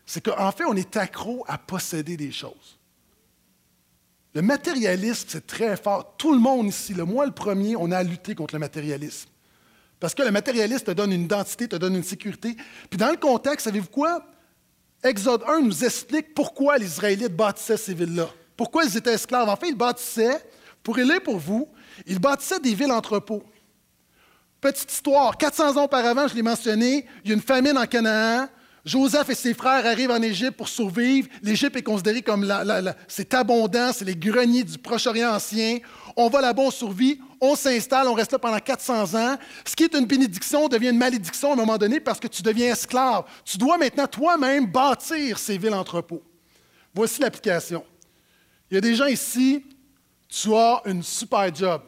[0.07, 2.79] C'est qu'en fait, on est accro à posséder des choses.
[4.33, 6.15] Le matérialisme, c'est très fort.
[6.17, 9.29] Tout le monde ici, le moi le premier, on a à lutter contre le matérialisme.
[9.99, 12.55] Parce que le matérialisme te donne une identité, te donne une sécurité.
[12.89, 14.25] Puis dans le contexte, savez-vous quoi?
[15.03, 18.29] Exode 1 nous explique pourquoi les Israélites bâtissaient ces villes-là.
[18.55, 19.49] Pourquoi ils étaient esclaves.
[19.49, 20.41] En fait, ils bâtissaient,
[20.83, 21.67] pour lire pour vous,
[22.05, 23.43] ils bâtissaient des villes entrepôts.
[24.61, 28.47] Petite histoire, 400 ans auparavant, je l'ai mentionné, il y a une famine en Canaan.
[28.87, 31.27] Joseph et ses frères arrivent en Égypte pour survivre.
[31.43, 35.79] L'Égypte est considérée comme la, c'est abondant, c'est les greniers du Proche-Orient ancien.
[36.15, 39.35] On va là-bas, on survit, on s'installe, on reste là pendant 400 ans.
[39.65, 42.41] Ce qui est une bénédiction devient une malédiction à un moment donné parce que tu
[42.41, 43.25] deviens esclave.
[43.43, 46.23] Tu dois maintenant toi-même bâtir ces villes entrepôts.
[46.95, 47.83] Voici l'application.
[48.71, 49.65] Il y a des gens ici,
[50.29, 51.81] tu as une super job.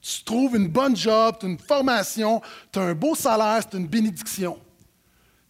[0.00, 2.40] Tu trouves une bonne job, tu as une formation,
[2.72, 4.58] tu as un beau salaire, c'est une bénédiction.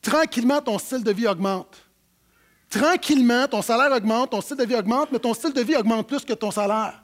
[0.03, 1.81] Tranquillement, ton style de vie augmente.
[2.69, 6.09] Tranquillement, ton salaire augmente, ton style de vie augmente, mais ton style de vie augmente
[6.09, 7.03] plus que ton salaire.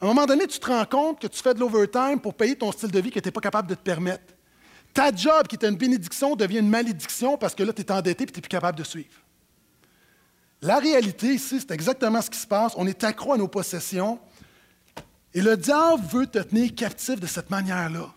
[0.00, 2.56] À un moment donné, tu te rends compte que tu fais de l'overtime pour payer
[2.56, 4.34] ton style de vie que tu n'es pas capable de te permettre.
[4.92, 8.24] Ta job, qui était une bénédiction, devient une malédiction parce que là, tu es endetté
[8.24, 9.14] et tu n'es plus capable de suivre.
[10.62, 12.72] La réalité ici, c'est exactement ce qui se passe.
[12.76, 14.18] On est accro à nos possessions.
[15.34, 18.10] Et le diable veut te tenir captif de cette manière-là.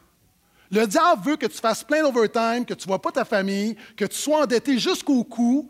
[0.71, 3.75] Le diable veut que tu fasses plein d'overtime, que tu ne vois pas ta famille,
[3.97, 5.69] que tu sois endetté jusqu'au cou,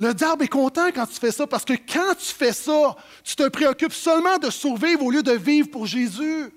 [0.00, 3.36] le diable est content quand tu fais ça parce que quand tu fais ça, tu
[3.36, 6.50] te préoccupes seulement de survivre au lieu de vivre pour Jésus.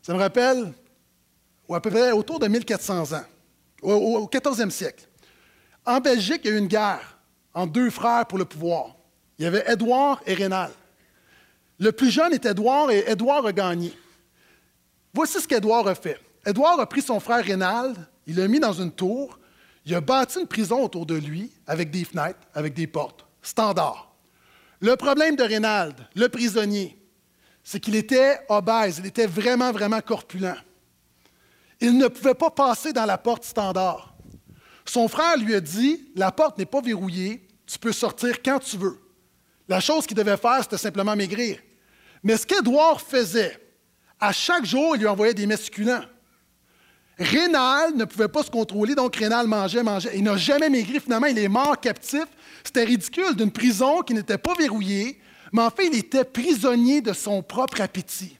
[0.00, 0.72] Ça me rappelle,
[1.68, 3.24] à peu près autour de 1400 ans,
[3.82, 5.08] au, 14e siècle.
[5.84, 7.18] En Belgique, il y a eu une guerre
[7.52, 8.94] entre deux frères pour le pouvoir.
[9.38, 10.70] Il y avait Édouard et Rénal.
[11.80, 13.92] Le plus jeune est Édouard et Édouard a gagné.
[15.14, 16.18] Voici ce qu'Édouard a fait.
[16.46, 17.94] Édouard a pris son frère Rénal,
[18.26, 19.38] il l'a mis dans une tour,
[19.84, 23.26] il a bâti une prison autour de lui avec des fenêtres, avec des portes.
[23.42, 24.14] Standard.
[24.80, 26.98] Le problème de Reynald, le prisonnier,
[27.62, 30.56] c'est qu'il était obèse, il était vraiment, vraiment corpulent.
[31.80, 34.14] Il ne pouvait pas passer dans la porte standard.
[34.84, 38.76] Son frère lui a dit La porte n'est pas verrouillée, tu peux sortir quand tu
[38.76, 38.98] veux.
[39.68, 41.58] La chose qu'il devait faire, c'était simplement maigrir.
[42.22, 43.61] Mais ce qu'Édouard faisait,
[44.22, 46.04] à chaque jour, il lui envoyait des mets succulents.
[47.18, 50.12] Rénal ne pouvait pas se contrôler, donc Rénal mangeait, mangeait.
[50.14, 52.26] Il n'a jamais maigri, finalement, il est mort captif.
[52.62, 55.20] C'était ridicule d'une prison qui n'était pas verrouillée,
[55.52, 58.38] mais en fait, il était prisonnier de son propre appétit.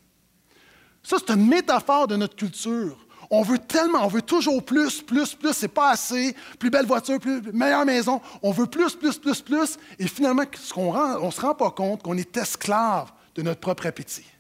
[1.02, 3.04] Ça, c'est une métaphore de notre culture.
[3.28, 7.18] On veut tellement, on veut toujours plus, plus, plus, c'est pas assez, plus belle voiture,
[7.18, 8.20] plus, meilleure maison.
[8.42, 9.78] On veut plus, plus, plus, plus.
[9.98, 10.44] Et finalement,
[10.76, 14.31] on ne se rend pas compte qu'on est esclave de notre propre appétit.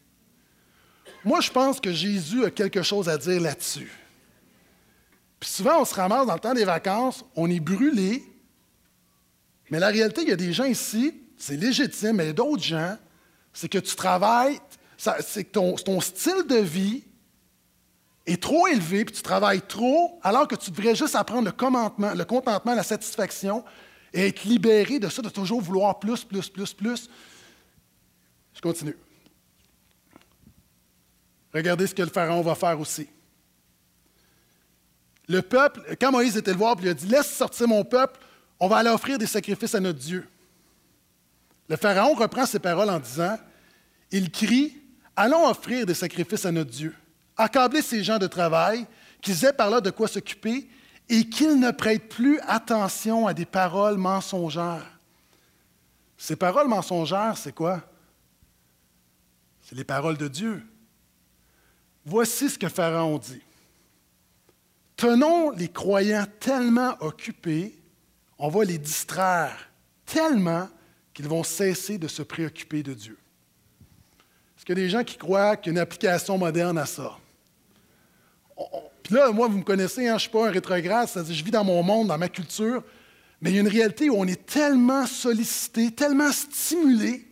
[1.24, 3.92] Moi, je pense que Jésus a quelque chose à dire là-dessus.
[5.38, 8.24] Puis souvent, on se ramasse dans le temps des vacances, on est brûlé.
[9.70, 12.34] Mais la réalité, il y a des gens ici, c'est légitime, mais il y a
[12.34, 12.96] d'autres gens
[13.52, 14.58] c'est que tu travailles,
[14.96, 17.04] c'est que ton, style de vie
[18.26, 22.24] est trop élevé, puis tu travailles trop, alors que tu devrais juste apprendre le le
[22.24, 23.64] contentement, la satisfaction,
[24.14, 27.10] et être libéré de ça, de toujours vouloir plus, plus, plus, plus.
[28.54, 28.96] Je continue.
[31.54, 33.08] Regardez ce que le Pharaon va faire aussi.
[35.28, 38.18] Le peuple, quand Moïse était le voir, il a dit Laisse sortir mon peuple,
[38.58, 40.28] on va aller offrir des sacrifices à notre Dieu.
[41.68, 43.38] Le Pharaon reprend ses paroles en disant
[44.10, 44.82] Il crie
[45.14, 46.94] Allons offrir des sacrifices à notre Dieu.
[47.36, 48.86] Accabler ces gens de travail,
[49.20, 50.68] qu'ils aient par là de quoi s'occuper
[51.08, 54.98] et qu'ils ne prêtent plus attention à des paroles mensongères.
[56.16, 57.82] Ces paroles mensongères, c'est quoi?
[59.60, 60.62] C'est les paroles de Dieu.
[62.04, 63.42] Voici ce que Pharaon dit.
[64.96, 67.78] Tenons les croyants tellement occupés,
[68.38, 69.70] on va les distraire
[70.04, 70.68] tellement
[71.14, 73.18] qu'ils vont cesser de se préoccuper de Dieu.
[74.56, 77.18] Est-ce qu'il y a des gens qui croient qu'il application moderne à ça?
[79.02, 81.44] Puis là, moi, vous me connaissez, hein, je ne suis pas un rétrograde, c'est-à-dire je
[81.44, 82.84] vis dans mon monde, dans ma culture,
[83.40, 87.26] mais il y a une réalité où on est tellement sollicité, tellement stimulé.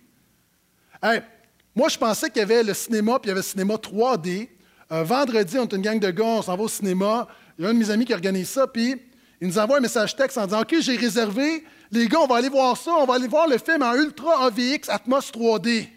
[1.75, 4.49] Moi, je pensais qu'il y avait le cinéma, puis il y avait le cinéma 3D.
[4.93, 7.29] Euh, vendredi, on est une gang de gars, on s'en va au cinéma.
[7.59, 8.97] Il y a un de mes amis qui organise ça, puis
[9.41, 11.65] il nous envoie un message texte en disant OK, j'ai réservé.
[11.93, 12.93] Les gars, on va aller voir ça.
[12.93, 15.89] On va aller voir le film en Ultra AVX Atmos 3D.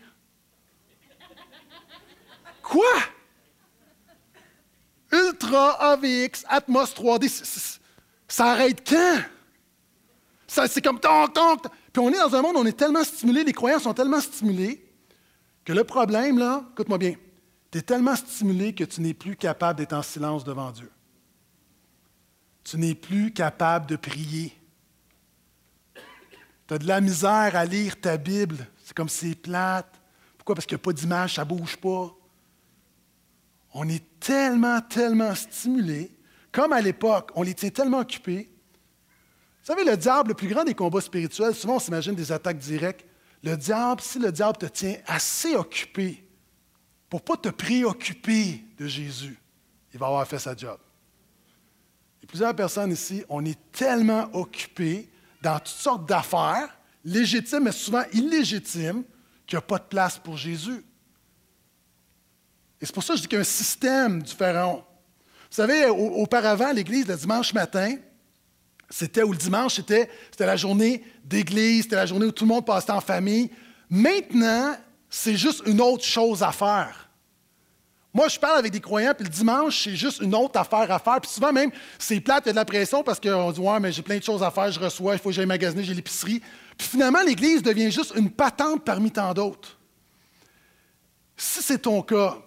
[2.62, 2.84] Quoi?
[5.12, 7.28] Ultra AVX Atmos 3D.
[7.28, 7.80] c- c-
[8.28, 9.18] Ça arrête quand?
[10.48, 11.34] C'est comme tonk.
[11.34, 11.62] tonk.
[11.92, 14.20] Puis on est dans un monde où on est tellement stimulé, les croyants sont tellement
[14.22, 14.84] stimulés,
[15.66, 17.14] que le problème, là, écoute-moi bien,
[17.74, 20.92] tu es tellement stimulé que tu n'es plus capable d'être en silence devant Dieu.
[22.64, 24.56] Tu n'es plus capable de prier.
[26.68, 28.68] Tu as de la misère à lire ta Bible.
[28.78, 29.92] C'est comme si c'est plate.
[30.38, 30.54] Pourquoi?
[30.54, 32.16] Parce qu'il n'y a pas d'image, ça ne bouge pas.
[33.74, 36.16] On est tellement, tellement stimulé,
[36.52, 38.52] comme à l'époque, on les tient tellement occupés.
[39.62, 42.60] Vous savez, le diable, le plus grand des combats spirituels, souvent on s'imagine des attaques
[42.60, 43.04] directes.
[43.42, 46.23] Le diable, si le diable te tient assez occupé
[47.14, 49.38] pour ne pas te préoccuper de Jésus,
[49.94, 50.80] il va avoir fait sa job.
[52.24, 55.08] Et plusieurs personnes ici, on est tellement occupés
[55.40, 59.04] dans toutes sortes d'affaires, légitimes mais souvent illégitimes,
[59.46, 60.84] qu'il n'y a pas de place pour Jésus.
[62.82, 64.78] Et c'est pour ça que je dis qu'il y a un système Pharaon.
[64.78, 67.96] Vous savez, au- auparavant, l'Église, le dimanche matin,
[68.90, 72.50] c'était, ou le dimanche, c'était, c'était la journée d'église, c'était la journée où tout le
[72.50, 73.52] monde passait en famille.
[73.88, 74.76] Maintenant,
[75.12, 77.02] c'est juste une autre chose à faire.
[78.14, 81.00] Moi, je parle avec des croyants, puis le dimanche, c'est juste une autre affaire à
[81.00, 81.20] faire.
[81.20, 83.80] Puis souvent même, c'est plate, il y a de la pression parce qu'on dit Ouais,
[83.80, 85.96] mais j'ai plein de choses à faire, je reçois, il faut que j'aille magasiner, j'ai
[85.96, 86.42] l'épicerie.
[86.78, 89.78] Puis finalement, l'Église devient juste une patente parmi tant d'autres.
[91.36, 92.38] Si c'est ton cas,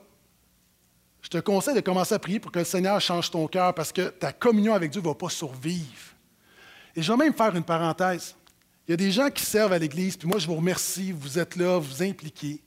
[1.20, 3.92] je te conseille de commencer à prier pour que le Seigneur change ton cœur parce
[3.92, 6.14] que ta communion avec Dieu ne va pas survivre.
[6.94, 8.36] Et je vais même faire une parenthèse.
[8.86, 11.40] Il y a des gens qui servent à l'Église, puis moi je vous remercie, vous
[11.40, 12.62] êtes là, vous impliquez.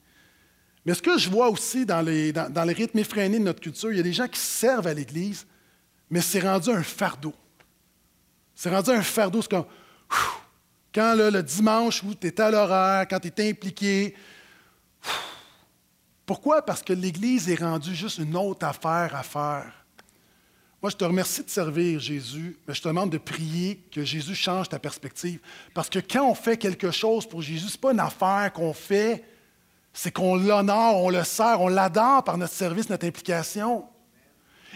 [0.90, 3.60] Mais ce que je vois aussi dans les, dans, dans les rythmes effrénés de notre
[3.60, 5.46] culture, il y a des gens qui servent à l'Église,
[6.10, 7.36] mais c'est rendu un fardeau.
[8.56, 9.68] C'est rendu un fardeau, c'est comme,
[10.92, 14.16] quand le dimanche où tu es à l'horaire, quand tu es impliqué,
[16.26, 16.66] pourquoi?
[16.66, 19.72] Parce que l'Église est rendue juste une autre affaire à faire.
[20.82, 24.34] Moi, je te remercie de servir Jésus, mais je te demande de prier que Jésus
[24.34, 25.40] change ta perspective.
[25.76, 28.74] Parce que quand on fait quelque chose pour Jésus, ce n'est pas une affaire qu'on
[28.74, 29.24] fait,
[29.94, 33.86] c'est qu'on l'honore, on le sert, on l'adore par notre service, notre implication.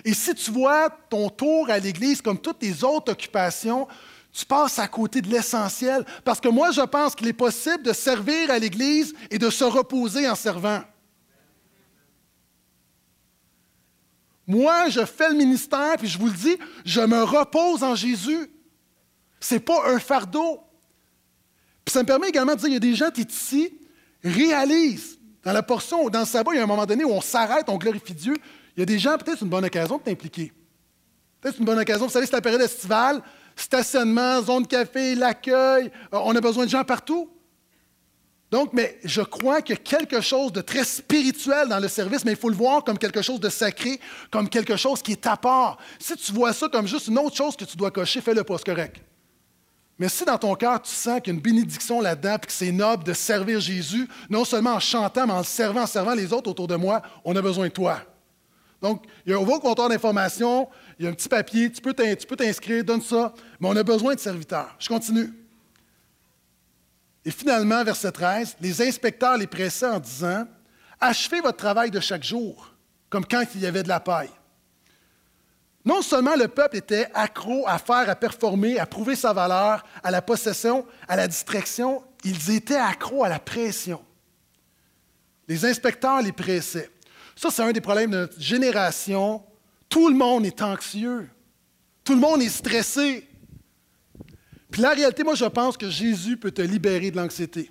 [0.03, 3.87] Et si tu vois ton tour à l'Église comme toutes tes autres occupations,
[4.31, 6.03] tu passes à côté de l'essentiel.
[6.25, 9.63] Parce que moi, je pense qu'il est possible de servir à l'Église et de se
[9.63, 10.81] reposer en servant.
[14.47, 18.51] Moi, je fais le ministère, puis je vous le dis, je me repose en Jésus.
[19.39, 20.61] Ce n'est pas un fardeau.
[21.85, 23.77] Puis ça me permet également de dire, il y a des gens qui ici
[24.23, 27.21] réalisent, dans la portion, dans le sabbat, il y a un moment donné où on
[27.21, 28.35] s'arrête, on glorifie Dieu.
[28.75, 30.51] Il y a des gens, peut-être une bonne occasion de t'impliquer.
[31.41, 32.05] Peut-être une bonne occasion.
[32.05, 33.21] Vous savez, c'est la période estivale,
[33.55, 35.91] stationnement, zone de café, l'accueil.
[36.13, 37.29] euh, On a besoin de gens partout.
[38.49, 42.23] Donc, mais je crois qu'il y a quelque chose de très spirituel dans le service,
[42.23, 45.25] mais il faut le voir comme quelque chose de sacré, comme quelque chose qui est
[45.25, 45.77] à part.
[45.99, 48.57] Si tu vois ça comme juste une autre chose que tu dois cocher, fais-le pas,
[48.57, 49.01] c'est correct.
[50.03, 52.51] Mais si dans ton cœur, tu sens qu'il y a une bénédiction là-dedans, puis que
[52.51, 56.33] c'est noble de servir Jésus, non seulement en chantant, mais en servant, en servant les
[56.33, 58.01] autres autour de moi, on a besoin de toi.
[58.81, 60.67] Donc, il y a un au comptoir d'information,
[60.99, 64.13] il y a un petit papier, tu peux t'inscrire, donne ça, mais on a besoin
[64.13, 64.75] de serviteurs.
[64.77, 65.31] Je continue.
[67.23, 70.45] Et finalement, verset 13, les inspecteurs les pressaient en disant
[70.99, 72.73] Achevez votre travail de chaque jour,
[73.09, 74.31] comme quand il y avait de la paille.
[75.85, 80.11] Non seulement le peuple était accro à faire, à performer, à prouver sa valeur, à
[80.11, 84.01] la possession, à la distraction, ils étaient accros à la pression.
[85.47, 86.89] Les inspecteurs les pressaient.
[87.35, 89.43] Ça, c'est un des problèmes de notre génération.
[89.89, 91.29] Tout le monde est anxieux.
[92.03, 93.27] Tout le monde est stressé.
[94.71, 97.69] Puis la réalité, moi, je pense que Jésus peut te libérer de l'anxiété.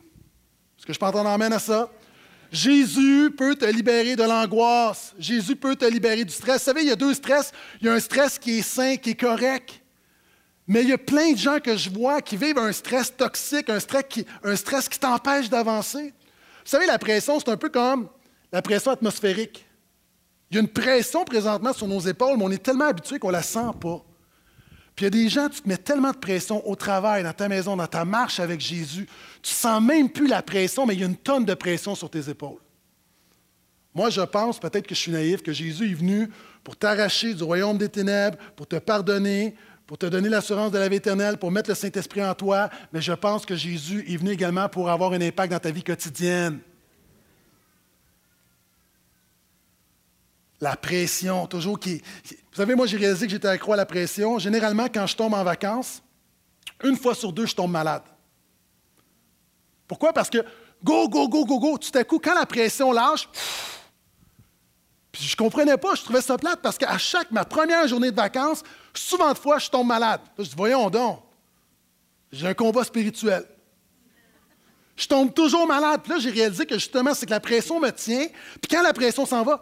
[0.79, 1.91] Est-ce que je peux entendre amène à ça?
[2.53, 5.15] Jésus peut te libérer de l'angoisse.
[5.19, 6.59] Jésus peut te libérer du stress.
[6.61, 7.51] Vous savez, il y a deux stress.
[7.81, 9.81] Il y a un stress qui est sain, qui est correct.
[10.67, 13.71] Mais il y a plein de gens que je vois qui vivent un stress toxique,
[13.71, 16.13] un stress qui, t'empêche d'avancer.
[16.13, 18.09] Vous savez, la pression, c'est un peu comme
[18.53, 19.67] la pression atmosphérique.
[20.51, 23.29] Il y a une pression présentement sur nos épaules, mais on est tellement habitué qu'on
[23.29, 24.05] ne la sent pas.
[24.95, 27.33] Puis il y a des gens, tu te mets tellement de pression au travail, dans
[27.33, 29.09] ta maison, dans ta marche avec Jésus,
[29.43, 32.09] tu sens même plus la pression, mais il y a une tonne de pression sur
[32.09, 32.61] tes épaules.
[33.95, 36.31] Moi, je pense, peut-être que je suis naïf, que Jésus est venu
[36.65, 39.55] pour t'arracher du royaume des ténèbres, pour te pardonner,
[39.87, 43.03] pour te donner l'assurance de la vie éternelle, pour mettre le Saint-Esprit en toi, mais
[43.03, 46.61] je pense que Jésus est venu également pour avoir un impact dans ta vie quotidienne.
[50.61, 52.01] La pression, toujours qui.
[52.25, 54.39] Vous savez, moi, j'ai réalisé que j'étais accro à la pression.
[54.39, 56.01] Généralement, quand je tombe en vacances,
[56.85, 58.05] une fois sur deux, je tombe malade.
[59.93, 60.15] Pourquoi?
[60.15, 60.39] Parce que
[60.83, 63.29] go, go, go, go, go, tout à coup, quand la pression lâche,
[65.13, 68.11] puis je ne comprenais pas, je trouvais ça plate parce qu'à chaque, ma première journée
[68.11, 68.63] de vacances,
[68.95, 70.23] souvent de fois, je tombe malade.
[70.39, 71.21] je dis, voyons donc,
[72.33, 73.45] j'ai un combat spirituel.
[74.97, 76.01] Je tombe toujours malade.
[76.03, 78.29] Puis là, j'ai réalisé que justement, c'est que la pression me tient.
[78.29, 79.61] Puis quand la pression s'en va,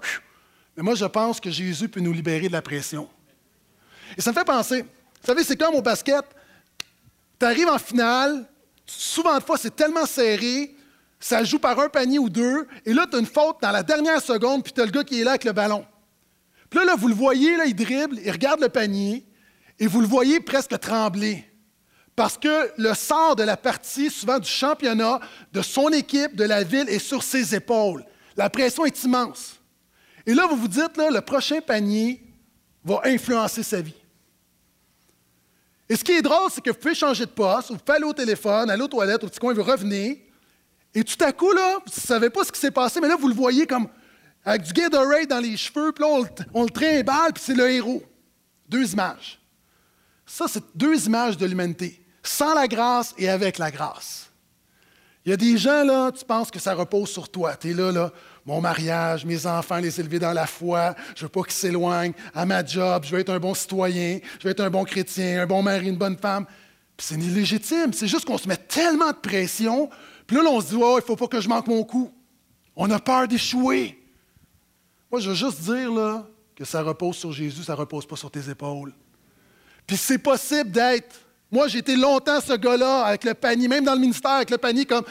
[0.77, 3.09] mais moi, je pense que Jésus peut nous libérer de la pression.
[4.17, 6.25] Et ça me fait penser, vous savez, c'est comme au basket,
[7.41, 8.47] tu arrives en finale,
[8.97, 10.75] souvent de fois, c'est tellement serré,
[11.19, 13.83] ça joue par un panier ou deux, et là, tu as une faute dans la
[13.83, 15.85] dernière seconde, puis tu as le gars qui est là avec le ballon.
[16.69, 19.27] Puis là, là vous le voyez, là, il dribble, il regarde le panier,
[19.79, 21.45] et vous le voyez presque trembler.
[22.17, 25.21] Parce que le sort de la partie, souvent du championnat,
[25.53, 28.05] de son équipe, de la ville, est sur ses épaules.
[28.37, 29.61] La pression est immense.
[30.27, 32.23] Et là, vous vous dites, là, le prochain panier
[32.85, 34.00] va influencer sa vie.
[35.91, 38.07] Et ce qui est drôle, c'est que vous pouvez changer de poste, vous pouvez aller
[38.07, 40.25] au téléphone, aller aux toilettes, au petit coin, vous revenez,
[40.95, 43.17] et tout à coup, là, vous ne savez pas ce qui s'est passé, mais là,
[43.17, 43.89] vous le voyez comme
[44.45, 47.55] avec du Gatorade dans les cheveux, puis là, on le, on le trimballe, puis c'est
[47.55, 48.05] le héros.
[48.69, 49.41] Deux images.
[50.25, 52.01] Ça, c'est deux images de l'humanité.
[52.23, 54.31] Sans la grâce et avec la grâce.
[55.25, 57.57] Il y a des gens, là, tu penses que ça repose sur toi.
[57.57, 58.13] Tu es là, là,
[58.51, 62.45] mon mariage, mes enfants, les élever dans la foi, je veux pas qu'ils s'éloignent, à
[62.45, 65.47] ma job, je veux être un bon citoyen, je veux être un bon chrétien, un
[65.47, 66.47] bon mari, une bonne femme.
[66.97, 69.89] Puis c'est illégitime, c'est juste qu'on se met tellement de pression,
[70.27, 72.13] puis là, on se dit, oh, il faut pas que je manque mon coup.
[72.75, 73.97] On a peur d'échouer.
[75.13, 78.33] Moi, je veux juste dire là, que ça repose sur Jésus, ça repose pas sur
[78.33, 78.93] tes épaules.
[79.87, 81.21] Puis c'est possible d'être.
[81.53, 84.59] Moi, j'ai été longtemps ce gars-là avec le panier, même dans le ministère, avec le
[84.59, 85.05] panier comme.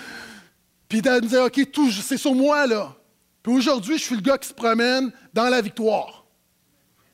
[0.90, 2.96] Puis de me dire, OK, tout, c'est sur moi, là.
[3.44, 6.26] Puis aujourd'hui, je suis le gars qui se promène dans la victoire.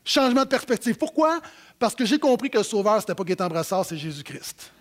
[0.03, 0.95] Changement de perspective.
[0.95, 1.39] Pourquoi?
[1.79, 4.71] Parce que j'ai compris que le Sauveur, ce n'était pas Gaétan Brassard, c'est Jésus-Christ.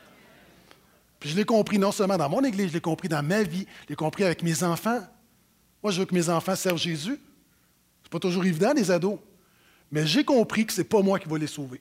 [1.18, 3.66] Puis je l'ai compris non seulement dans mon église, je l'ai compris dans ma vie,
[3.84, 5.00] je l'ai compris avec mes enfants.
[5.82, 7.18] Moi, je veux que mes enfants servent Jésus.
[8.02, 9.18] Ce n'est pas toujours évident, les ados.
[9.90, 11.80] Mais j'ai compris que ce n'est pas moi qui vais les sauver.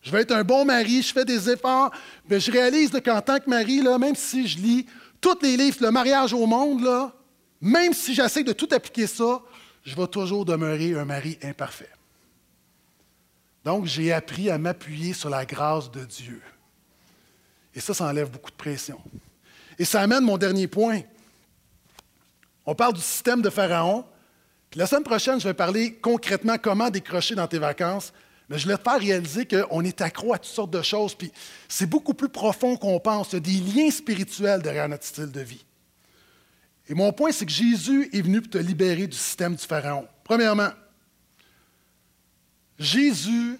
[0.00, 1.90] Je vais être un bon mari, je fais des efforts,
[2.28, 4.86] mais je réalise qu'en tant que mari, là, même si je lis
[5.20, 7.12] tous les livres, le mariage au monde, là,
[7.60, 9.42] même si j'essaie de tout appliquer ça,
[9.84, 11.90] je vais toujours demeurer un mari imparfait.
[13.64, 16.40] Donc, j'ai appris à m'appuyer sur la grâce de Dieu.
[17.74, 19.00] Et ça, ça enlève beaucoup de pression.
[19.78, 21.00] Et ça amène mon dernier point.
[22.66, 24.04] On parle du système de Pharaon.
[24.70, 28.12] Puis la semaine prochaine, je vais parler concrètement comment décrocher dans tes vacances.
[28.48, 31.14] Mais je vais te faire réaliser qu'on est accro à toutes sortes de choses.
[31.14, 31.30] Puis
[31.68, 33.32] c'est beaucoup plus profond qu'on pense.
[33.32, 35.64] Il y a des liens spirituels derrière notre style de vie.
[36.88, 40.08] Et mon point, c'est que Jésus est venu pour te libérer du système du Pharaon.
[40.24, 40.70] Premièrement,
[42.78, 43.58] Jésus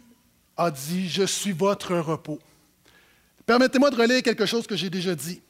[0.56, 2.38] a dit, je suis votre repos.
[3.44, 5.42] Permettez-moi de relayer quelque chose que j'ai déjà dit.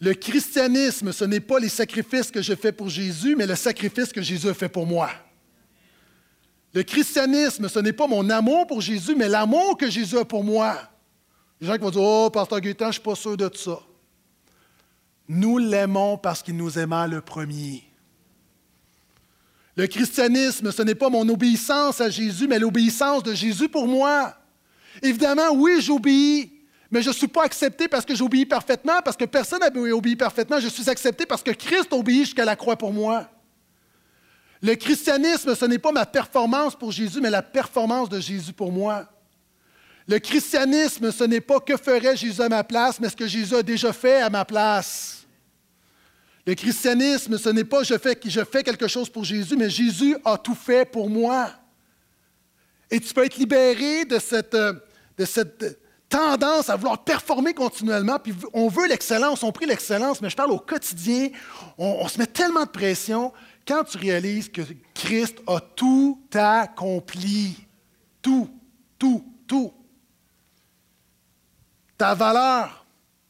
[0.00, 4.12] Le christianisme, ce n'est pas les sacrifices que je fais pour Jésus, mais le sacrifice
[4.12, 5.10] que Jésus a fait pour moi.
[6.72, 10.44] Le christianisme, ce n'est pas mon amour pour Jésus, mais l'amour que Jésus a pour
[10.44, 10.78] moi.
[11.60, 13.78] Les gens qui vont dire Oh, Pasteur Guétan, je ne suis pas sûr de ça.
[15.32, 17.84] Nous l'aimons parce qu'il nous aima le premier.
[19.76, 24.34] Le christianisme, ce n'est pas mon obéissance à Jésus, mais l'obéissance de Jésus pour moi.
[25.00, 26.52] Évidemment, oui, j'obéis,
[26.90, 30.16] Mais je ne suis pas accepté parce que j'obéis parfaitement, parce que personne n'a obéi
[30.16, 30.58] parfaitement.
[30.58, 33.30] Je suis accepté parce que Christ obéit jusqu'à la croix pour moi.
[34.60, 38.72] Le christianisme, ce n'est pas ma performance pour Jésus, mais la performance de Jésus pour
[38.72, 39.06] moi.
[40.08, 43.54] Le christianisme, ce n'est pas que ferait Jésus à ma place, mais ce que Jésus
[43.54, 45.19] a déjà fait à ma place.
[46.50, 50.16] Le christianisme, ce n'est pas je fais, je fais quelque chose pour Jésus, mais Jésus
[50.24, 51.48] a tout fait pour moi.
[52.90, 54.72] Et tu peux être libéré de cette, euh,
[55.16, 55.78] de cette
[56.08, 60.50] tendance à vouloir performer continuellement, puis on veut l'excellence, on prie l'excellence, mais je parle
[60.50, 61.28] au quotidien,
[61.78, 63.32] on, se met tellement de pression
[63.64, 67.64] quand tu réalises que Christ a tout accompli.
[68.20, 68.50] Tout,
[68.98, 69.72] tout, tout.
[71.96, 72.79] Ta valeur.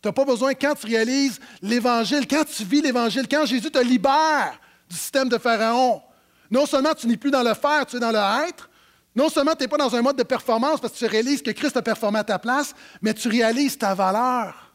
[0.03, 3.79] Tu n'as pas besoin, quand tu réalises l'Évangile, quand tu vis l'Évangile, quand Jésus te
[3.79, 6.03] libère du système de Pharaon,
[6.51, 8.71] non seulement tu n'es plus dans le faire, tu es dans le être,
[9.15, 11.51] non seulement tu n'es pas dans un mode de performance parce que tu réalises que
[11.51, 14.73] Christ a performé à ta place, mais tu réalises ta valeur.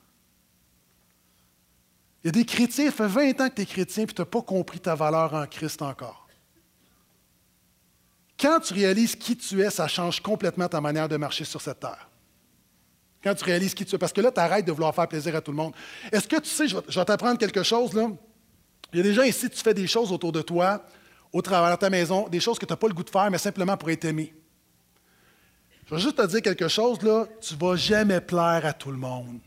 [2.24, 4.22] Il y a des chrétiens, ça fait 20 ans que tu es chrétien et tu
[4.22, 6.28] n'as pas compris ta valeur en Christ encore.
[8.40, 11.80] Quand tu réalises qui tu es, ça change complètement ta manière de marcher sur cette
[11.80, 12.10] terre.
[13.26, 15.36] Quand tu réalises qui tu es, parce que là, tu arrêtes de vouloir faire plaisir
[15.36, 15.74] à tout le monde.
[16.12, 18.08] Est-ce que tu sais, je vais t'apprendre quelque chose, là.
[18.94, 20.86] Il y a des gens ici, tu fais des choses autour de toi,
[21.34, 23.32] au travail, dans ta maison, des choses que tu n'as pas le goût de faire,
[23.32, 24.32] mais simplement pour être aimé.
[25.88, 28.92] Je vais juste te dire quelque chose, là, tu ne vas jamais plaire à tout
[28.92, 29.40] le monde.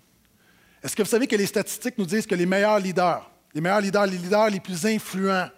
[0.83, 3.81] Est-ce que vous savez que les statistiques nous disent que les meilleurs leaders, les meilleurs
[3.81, 5.51] leaders, les leaders les plus influents,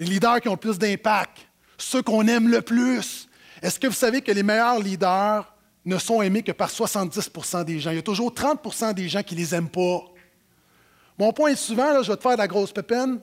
[0.00, 1.38] les leaders qui ont le plus d'impact,
[1.76, 3.28] ceux qu'on aime le plus,
[3.62, 5.54] est-ce que vous savez que les meilleurs leaders
[5.88, 7.90] ne sont aimés que par 70% des gens?
[7.90, 10.02] Il y a toujours 30% des gens qui ne les aiment pas.
[11.18, 13.20] Mon point est souvent, là, je vais te faire la grosse pépine,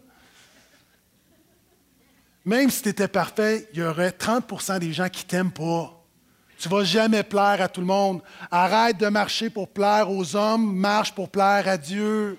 [2.43, 5.91] même si tu étais parfait, il y aurait 30% des gens qui ne t'aiment pas.
[6.57, 8.21] Tu ne vas jamais plaire à tout le monde.
[8.51, 12.37] Arrête de marcher pour plaire aux hommes, marche pour plaire à Dieu.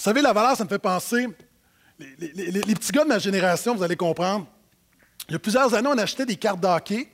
[0.00, 1.28] Vous savez, la valeur, ça me fait penser.
[1.98, 4.46] Les, petits gars de ma génération, vous allez comprendre.
[5.28, 7.06] Il y a plusieurs années, on achetait des cartes d'hockey.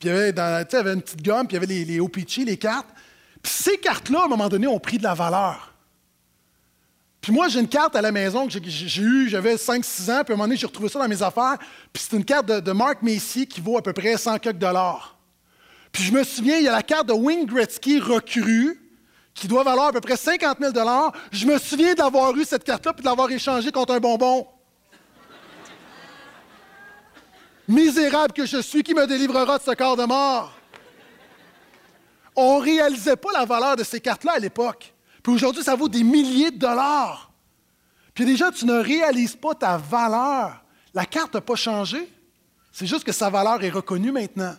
[0.00, 2.56] Puis il y avait, une petite gomme, puis il y avait les, les OPC, les
[2.56, 2.88] cartes.
[3.42, 5.74] Puis ces cartes-là, à un moment donné, ont pris de la valeur.
[7.20, 10.32] Puis moi, j'ai une carte à la maison que j'ai eue, j'avais 5-6 ans, puis
[10.32, 11.58] à un moment donné, j'ai retrouvé ça dans mes affaires.
[11.92, 15.18] Puis c'est une carte de, Mark Macy qui vaut à peu près 100 quelques dollars.
[15.92, 18.87] Puis je me souviens, il y a la carte de Wayne Gretzky recrue
[19.38, 20.72] qui doit valoir à peu près 50 000
[21.32, 24.46] Je me souviens d'avoir eu cette carte-là puis de l'avoir échangée contre un bonbon.
[27.66, 30.52] Misérable que je suis, qui me délivrera de ce corps de mort?
[32.34, 34.94] On ne réalisait pas la valeur de ces cartes-là à l'époque.
[35.22, 37.30] Puis aujourd'hui, ça vaut des milliers de dollars.
[38.14, 40.64] Puis déjà, tu ne réalises pas ta valeur.
[40.94, 42.10] La carte n'a pas changé.
[42.72, 44.54] C'est juste que sa valeur est reconnue maintenant.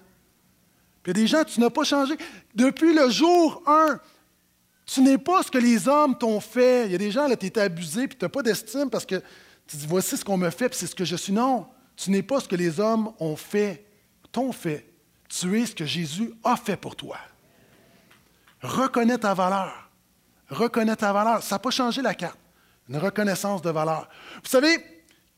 [1.03, 2.15] Puis des gens, tu n'as pas changé.
[2.53, 3.99] Depuis le jour 1,
[4.91, 6.87] tu n'es pas ce que les hommes t'ont fait.
[6.87, 9.05] Il y a des gens, là, tu es abusé, puis tu n'as pas d'estime parce
[9.05, 9.21] que
[9.67, 11.31] tu dis, voici ce qu'on me fait, puis c'est ce que je suis.
[11.31, 13.85] Non, tu n'es pas ce que les hommes ont fait,
[14.31, 14.91] t'ont fait.
[15.27, 17.17] Tu es ce que Jésus a fait pour toi.
[18.61, 19.91] Reconnais ta valeur.
[20.49, 21.43] Reconnais ta valeur.
[21.43, 22.39] Ça n'a pas changé la carte.
[22.89, 24.09] Une reconnaissance de valeur.
[24.43, 24.83] Vous savez,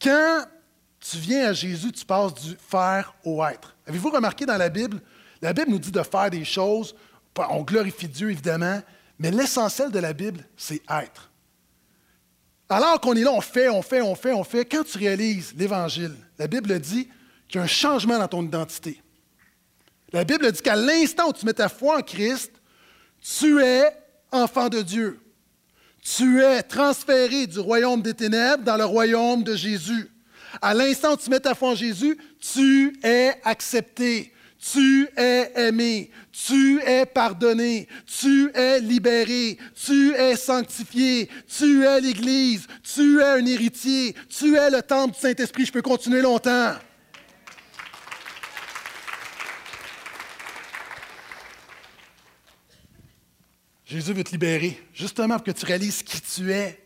[0.02, 0.46] quand
[1.02, 3.76] tu viens à Jésus, tu passes du faire au être.
[3.86, 5.02] Avez-vous remarqué dans la Bible,
[5.42, 6.96] la Bible nous dit de faire des choses,
[7.38, 8.82] on glorifie Dieu évidemment,
[9.22, 11.30] mais l'essentiel de la Bible, c'est être.
[12.68, 14.66] Alors qu'on est là, on fait, on fait, on fait, on fait.
[14.66, 17.08] Quand tu réalises l'Évangile, la Bible dit
[17.48, 19.00] qu'il y a un changement dans ton identité.
[20.12, 22.52] La Bible dit qu'à l'instant où tu mets ta foi en Christ,
[23.22, 23.96] tu es
[24.32, 25.20] enfant de Dieu.
[26.02, 30.10] Tu es transféré du royaume des ténèbres dans le royaume de Jésus.
[30.64, 34.31] À l'instant où tu mets ta foi en Jésus, tu es accepté,
[34.62, 42.68] tu es aimé, tu es pardonné, tu es libéré, tu es sanctifié, tu es l'Église,
[42.84, 45.66] tu es un héritier, tu es le temple du Saint-Esprit.
[45.66, 46.76] Je peux continuer longtemps.
[53.84, 56.82] Jésus veut te libérer, justement pour que tu réalises qui tu es.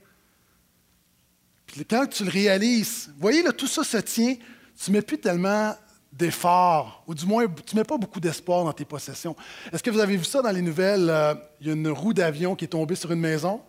[1.68, 4.36] Puis quand tu le réalises, voyez, là, tout ça se tient,
[4.82, 5.76] tu ne mets plus tellement
[6.18, 9.36] d'efforts, ou du moins, tu ne mets pas beaucoup d'espoir dans tes possessions.
[9.72, 11.10] Est-ce que vous avez vu ça dans les nouvelles?
[11.10, 13.62] Euh, il y a une roue d'avion qui est tombée sur une maison?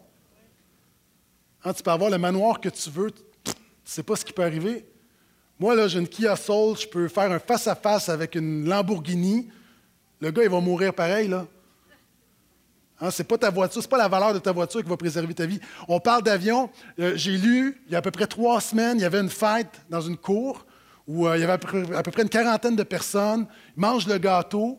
[1.65, 3.53] Hein, tu peux avoir le manoir que tu veux, tu ne
[3.85, 4.87] sais pas ce qui peut arriver.
[5.59, 9.49] Moi, là, j'ai une Kia Soul, je peux faire un face-à-face avec une Lamborghini.
[10.21, 11.47] Le gars, il va mourir pareil, là.
[13.01, 14.89] Hein, ce n'est pas ta voiture, ce n'est pas la valeur de ta voiture qui
[14.89, 15.61] va préserver ta vie.
[15.89, 16.71] On parle d'avion.
[17.01, 19.31] Euh, J'ai lu, il y a à peu près trois semaines, il y avait une
[19.31, 20.66] fête dans une cour
[21.07, 23.47] où euh, il y avait à peu, près, une quarantaine de personnes.
[23.77, 24.79] Ils mangent le gâteau.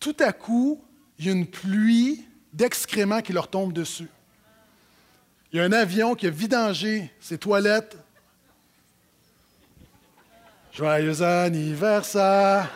[0.00, 0.82] Tout à coup,
[1.18, 4.08] il y a une pluie d'excréments qui leur tombe dessus.
[5.52, 7.96] Il y a un avion qui a vidangé ses toilettes.
[10.72, 12.68] Joyeux anniversaire!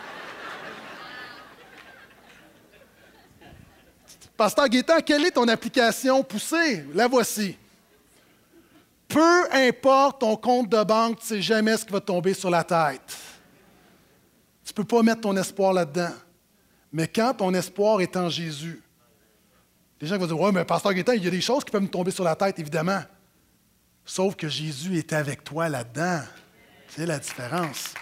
[4.35, 6.85] Pasteur Gaétan, quelle est ton application poussée?
[6.93, 7.55] La voici.
[9.13, 12.49] Peu importe ton compte de banque, tu ne sais jamais ce qui va tomber sur
[12.49, 13.15] la tête.
[14.65, 16.09] Tu ne peux pas mettre ton espoir là-dedans.
[16.91, 18.81] Mais quand ton espoir est en Jésus,
[20.01, 21.83] les gens vont dire Ouais, mais Pasteur Gaétan, il y a des choses qui peuvent
[21.83, 23.03] me tomber sur la tête, évidemment.
[24.03, 26.21] Sauf que Jésus est avec toi là-dedans.
[26.87, 27.93] C'est la différence.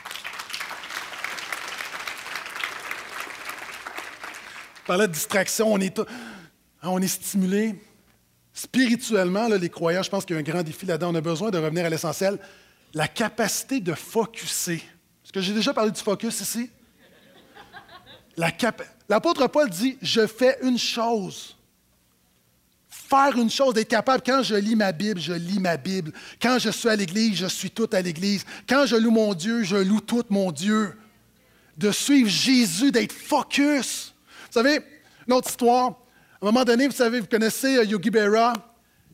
[4.88, 6.01] Par la distraction, on est,
[6.82, 7.76] on est stimulé.
[8.62, 11.09] Spirituellement, les croyants, je pense qu'il y a un grand défi là-dedans.
[11.09, 12.38] On a besoin de revenir à l'essentiel.
[12.93, 14.76] La capacité de focuser.
[14.76, 16.70] Est-ce que j'ai déjà parlé du focus ici?
[19.09, 21.57] L'apôtre Paul dit Je fais une chose.
[22.88, 26.14] Faire une chose, d'être capable, quand je lis ma Bible, je lis ma Bible.
[26.39, 28.45] Quand je suis à l'Église, je suis tout à l'Église.
[28.70, 30.95] Quand je loue mon Dieu, je loue tout mon Dieu.
[31.80, 34.14] De suivre Jésus, d'être focus.
[34.51, 34.82] Vous savez,
[35.28, 36.01] une autre histoire.
[36.41, 38.53] À un moment donné, vous savez, vous connaissez euh, Yogi Berra.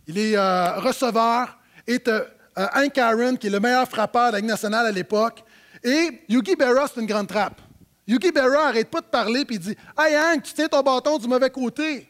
[0.07, 1.57] Il est euh, receveur.
[1.85, 2.23] Et euh,
[2.55, 5.43] Hank Aaron, qui est le meilleur frappeur de la Ligue nationale à l'époque.
[5.83, 7.59] Et Yogi Berra, c'est une grande trappe.
[8.07, 11.17] Yogi Berra n'arrête pas de parler puis il dit Hey Hank, tu tiens ton bâton
[11.17, 12.07] du mauvais côté.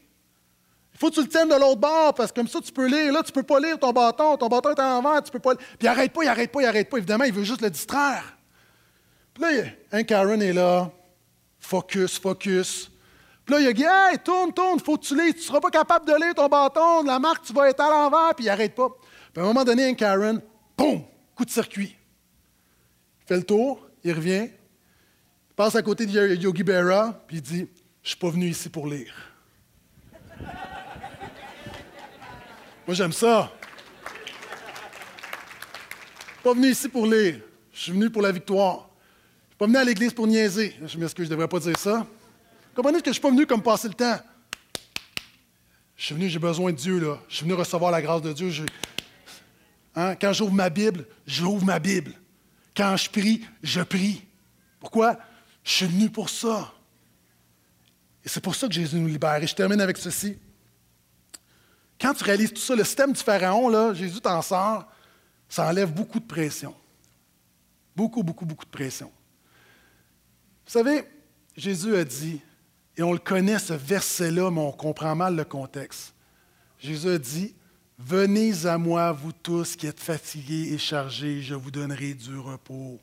[0.93, 2.85] Il faut que tu le tiennes de l'autre bord parce que comme ça, tu peux
[2.85, 3.11] lire.
[3.11, 4.37] Là, tu peux pas lire ton bâton.
[4.37, 5.55] Ton bâton est en l'envers, tu peux pas.
[5.55, 6.97] Puis il n'arrête pas, il n'arrête pas, il n'arrête pas.
[6.97, 8.37] Évidemment, il veut juste le distraire.
[9.33, 10.91] Puis là, Hank Aaron est là.
[11.59, 12.91] Focus, focus.
[13.47, 15.35] Puis là, il a dit Hey, tourne, tourne, faut que tu lises.
[15.35, 17.01] Tu ne seras pas capable de lire ton bâton.
[17.03, 18.35] La marque, tu vas être à l'envers.
[18.35, 18.89] Puis il n'arrête pas.
[19.33, 20.41] Puis à un moment donné, Hank Aaron,
[20.77, 21.01] boum,
[21.33, 21.95] coup de circuit.
[23.21, 27.41] Il fait le tour, il revient, il passe à côté de Yogi Berra, puis il
[27.41, 27.69] dit
[28.03, 29.13] Je suis pas venu ici pour lire.
[32.85, 33.49] Moi, j'aime ça.
[34.13, 34.29] Je
[36.33, 37.39] suis pas venu ici pour lire.
[37.71, 38.89] Je suis venu pour la victoire.
[39.45, 40.75] Je suis pas venu à l'église pour niaiser.
[40.85, 42.05] Je m'excuse, je ne devrais pas dire ça.
[42.77, 44.19] Comprenez que je ne suis pas venu comme passer le temps?
[45.95, 47.17] Je suis venu, j'ai besoin de Dieu, là.
[47.27, 48.51] Je suis venu recevoir la grâce de Dieu.
[49.95, 50.15] Hein?
[50.15, 52.13] Quand j'ouvre ma Bible, j'ouvre ma Bible.
[52.75, 54.23] Quand je prie, je prie.
[54.79, 55.17] Pourquoi?
[55.63, 56.71] Je suis venu pour ça.
[58.23, 59.41] Et c'est pour ça que Jésus nous libère.
[59.41, 60.37] Et je termine avec ceci.
[61.99, 64.87] Quand tu réalises tout ça, le système du Pharaon, là, Jésus t'en sort,
[65.49, 66.75] ça enlève beaucoup de pression.
[67.95, 69.11] Beaucoup, beaucoup, beaucoup de pression.
[70.67, 71.05] Vous savez,
[71.55, 72.39] Jésus a dit,
[72.97, 76.13] et on le connaît ce verset-là, mais on comprend mal le contexte.
[76.79, 77.55] Jésus a dit,
[77.99, 82.99] Venez à moi, vous tous qui êtes fatigués et chargés, je vous donnerai du repos.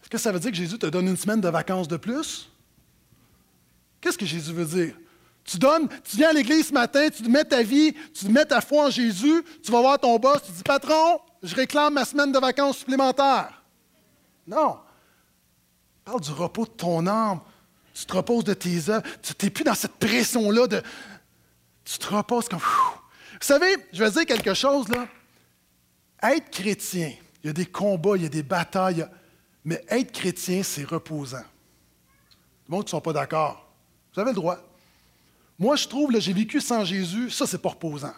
[0.00, 2.50] Est-ce que ça veut dire que Jésus te donne une semaine de vacances de plus?
[4.00, 4.94] Qu'est-ce que Jésus veut dire?
[5.44, 8.60] Tu donnes, tu viens à l'église ce matin, tu mets ta vie, tu mets ta
[8.60, 12.32] foi en Jésus, tu vas voir ton boss, tu dis Patron, je réclame ma semaine
[12.32, 13.62] de vacances supplémentaire.
[14.46, 14.78] Non.
[16.04, 17.40] Parle du repos de ton âme.
[17.96, 19.06] Tu te reposes de tes œuvres.
[19.22, 20.82] Tu n'es plus dans cette pression-là de.
[21.82, 22.58] Tu te reposes comme.
[22.58, 25.08] Vous savez, je vais dire quelque chose là.
[26.22, 29.06] Être chrétien, il y a des combats, il y a des batailles,
[29.64, 31.44] mais être chrétien, c'est reposant.
[32.68, 33.66] Le monde ne sont pas d'accord.
[34.12, 34.58] Vous avez le droit.
[35.58, 38.14] Moi, je trouve, que j'ai vécu sans Jésus, ça, c'est pas reposant.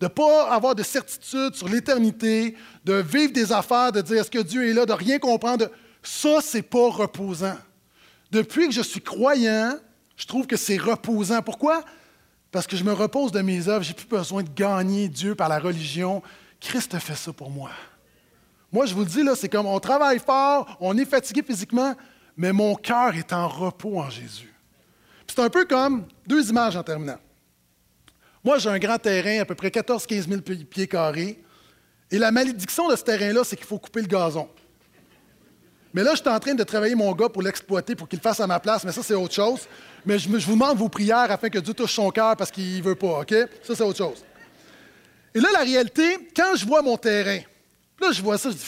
[0.00, 2.54] De ne pas avoir de certitude sur l'éternité,
[2.84, 5.70] de vivre des affaires, de dire est-ce que Dieu est là, de rien comprendre,
[6.02, 7.56] ça, c'est pas reposant.
[8.30, 9.78] Depuis que je suis croyant,
[10.16, 11.42] je trouve que c'est reposant.
[11.42, 11.84] Pourquoi?
[12.50, 15.48] Parce que je me repose de mes œuvres, j'ai plus besoin de gagner Dieu par
[15.48, 16.22] la religion.
[16.60, 17.70] Christ a fait ça pour moi.
[18.72, 21.94] Moi, je vous le dis, c'est comme on travaille fort, on est fatigué physiquement,
[22.36, 24.52] mais mon cœur est en repos en Jésus.
[25.26, 27.18] C'est un peu comme deux images en terminant.
[28.44, 31.42] Moi, j'ai un grand terrain, à peu près 14-15 000 pieds carrés.
[32.10, 34.48] Et la malédiction de ce terrain-là, c'est qu'il faut couper le gazon.
[35.94, 38.22] Mais là, je suis en train de travailler mon gars pour l'exploiter, pour qu'il le
[38.22, 39.66] fasse à ma place, mais ça, c'est autre chose.
[40.04, 42.82] Mais je, vous demande vos prières afin que Dieu touche son cœur parce qu'il ne
[42.82, 43.34] veut pas, OK?
[43.62, 44.24] Ça, c'est autre chose.
[45.34, 47.40] Et là, la réalité, quand je vois mon terrain,
[48.00, 48.64] là, je vois ça, je dis,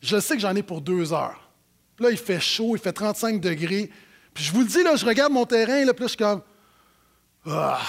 [0.00, 1.50] je sais que j'en ai pour deux heures.
[1.98, 3.90] là, il fait chaud, il fait 35 degrés.
[4.32, 6.16] Puis je vous le dis, là, je regarde mon terrain, là, puis là, je suis
[6.16, 6.42] comme,
[7.46, 7.80] ah,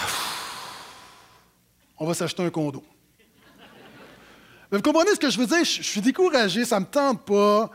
[1.97, 2.83] on va s'acheter un condo.
[4.71, 5.63] Mais vous comprenez ce que je veux dire?
[5.63, 7.69] Je, suis découragé, ça ne me tente pas.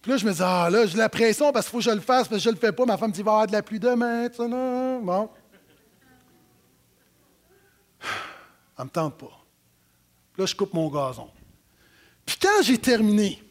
[0.00, 1.90] Puis là, je me dis, ah là, j'ai la pression parce qu'il faut que je
[1.90, 2.84] le fasse, parce que je ne le fais pas.
[2.86, 5.28] Ma femme me dit, il va y avoir de la pluie demain, non, bon.
[8.78, 9.44] Elle me tente pas.
[10.32, 11.28] Puis là, je coupe mon gazon.
[12.24, 13.42] Puis quand j'ai terminé,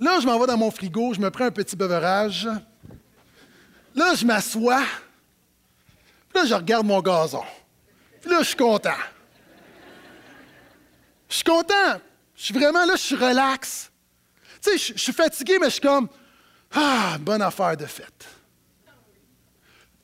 [0.00, 2.48] là, je m'en vais dans mon frigo, je me prends un petit beverage.
[3.94, 4.82] Là, je m'assois.
[6.28, 7.44] Puis là, je regarde mon gazon.
[8.20, 8.90] Puis là, je suis content.
[11.28, 12.00] Je suis content.
[12.34, 13.90] Je suis vraiment là, je suis relax.
[14.62, 16.08] Tu sais, je, suis fatigué, mais je suis comme,
[16.72, 18.26] ah, bonne affaire de fête.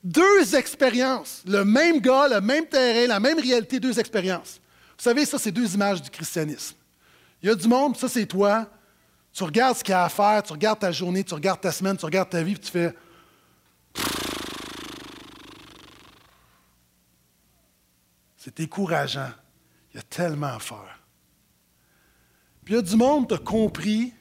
[0.03, 1.41] Deux expériences.
[1.45, 4.59] Le même gars, le même terrain, la même réalité, deux expériences.
[4.97, 6.75] Vous savez, ça, c'est deux images du christianisme.
[7.41, 8.67] Il y a du monde, ça, c'est toi.
[9.33, 11.71] Tu regardes ce qu'il y a à faire, tu regardes ta journée, tu regardes ta
[11.71, 12.95] semaine, tu regardes ta vie, puis tu fais.
[18.37, 19.31] C'est décourageant.
[19.93, 20.99] Il y a tellement à faire.
[22.65, 24.11] Puis il y a du monde, tu as compris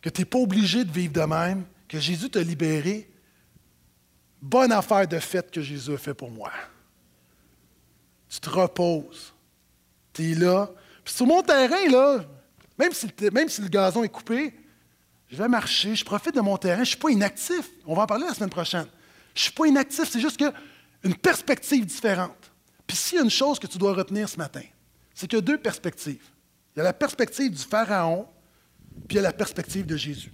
[0.00, 3.10] que tu n'es pas obligé de vivre de même, que Jésus t'a libéré.
[4.40, 6.50] Bonne affaire de fête que Jésus a fait pour moi.
[8.28, 9.34] Tu te reposes.
[10.14, 10.70] Tu es là.
[11.04, 12.24] Puis sur mon terrain, là,
[12.78, 14.54] même si, le, même si le gazon est coupé,
[15.28, 17.68] je vais marcher, je profite de mon terrain, je ne suis pas inactif.
[17.84, 18.86] On va en parler la semaine prochaine.
[19.34, 20.52] Je ne suis pas inactif, c'est juste que
[21.02, 22.50] une perspective différente.
[22.86, 24.62] Puis s'il y a une chose que tu dois retenir ce matin,
[25.16, 26.22] c'est qu'il y a deux perspectives.
[26.74, 28.28] Il y a la perspective du Pharaon,
[29.08, 30.32] puis il y a la perspective de Jésus.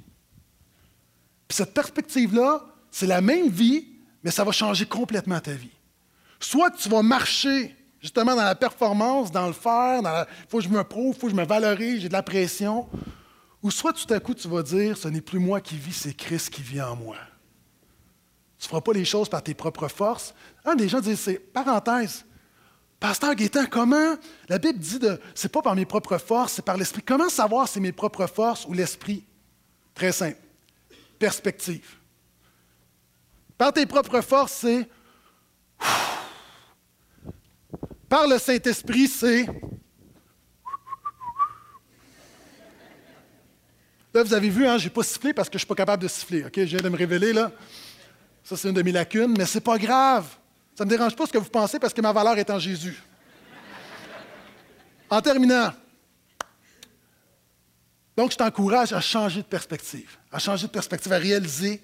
[1.46, 3.86] Puis cette perspective-là, c'est la même vie,
[4.24, 5.70] mais ça va changer complètement ta vie.
[6.40, 10.68] Soit tu vas marcher justement dans la performance, dans le faire, il faut que je
[10.68, 12.88] me prouve, il faut que je me valorise, j'ai de la pression,
[13.62, 16.14] ou soit tout à coup tu vas dire, ce n'est plus moi qui vis, c'est
[16.14, 17.16] Christ qui vit en moi.
[18.58, 20.34] Tu ne feras pas les choses par tes propres forces.
[20.64, 22.24] Un des gens disent, c'est parenthèse.
[23.02, 24.14] Pasteur Gaétan, comment
[24.48, 27.02] la Bible dit de c'est pas par mes propres forces, c'est par l'esprit.
[27.02, 29.24] Comment savoir si c'est mes propres forces ou l'esprit?
[29.92, 30.38] Très simple.
[31.18, 31.96] Perspective.
[33.58, 34.88] Par tes propres forces, c'est
[38.08, 39.46] par le Saint-Esprit, c'est
[44.14, 45.74] Là, vous avez vu, hein, je n'ai pas sifflé parce que je ne suis pas
[45.74, 46.44] capable de siffler.
[46.44, 46.52] OK?
[46.54, 47.50] Je viens de me révéler là.
[48.44, 50.36] Ça, c'est une de mes lacunes, mais ce n'est pas grave.
[50.82, 52.58] Ça ne me dérange pas ce que vous pensez parce que ma valeur est en
[52.58, 53.00] Jésus.
[55.08, 55.70] En terminant,
[58.16, 61.80] donc je t'encourage à changer de perspective, à changer de perspective, à réaliser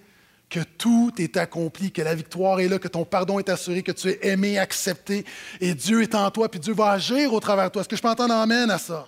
[0.51, 3.93] que tout est accompli, que la victoire est là, que ton pardon est assuré, que
[3.93, 5.25] tu es aimé, accepté,
[5.61, 7.83] et Dieu est en toi, puis Dieu va agir au travers de toi.
[7.83, 9.07] Est-ce que je peux entendre amène à ça?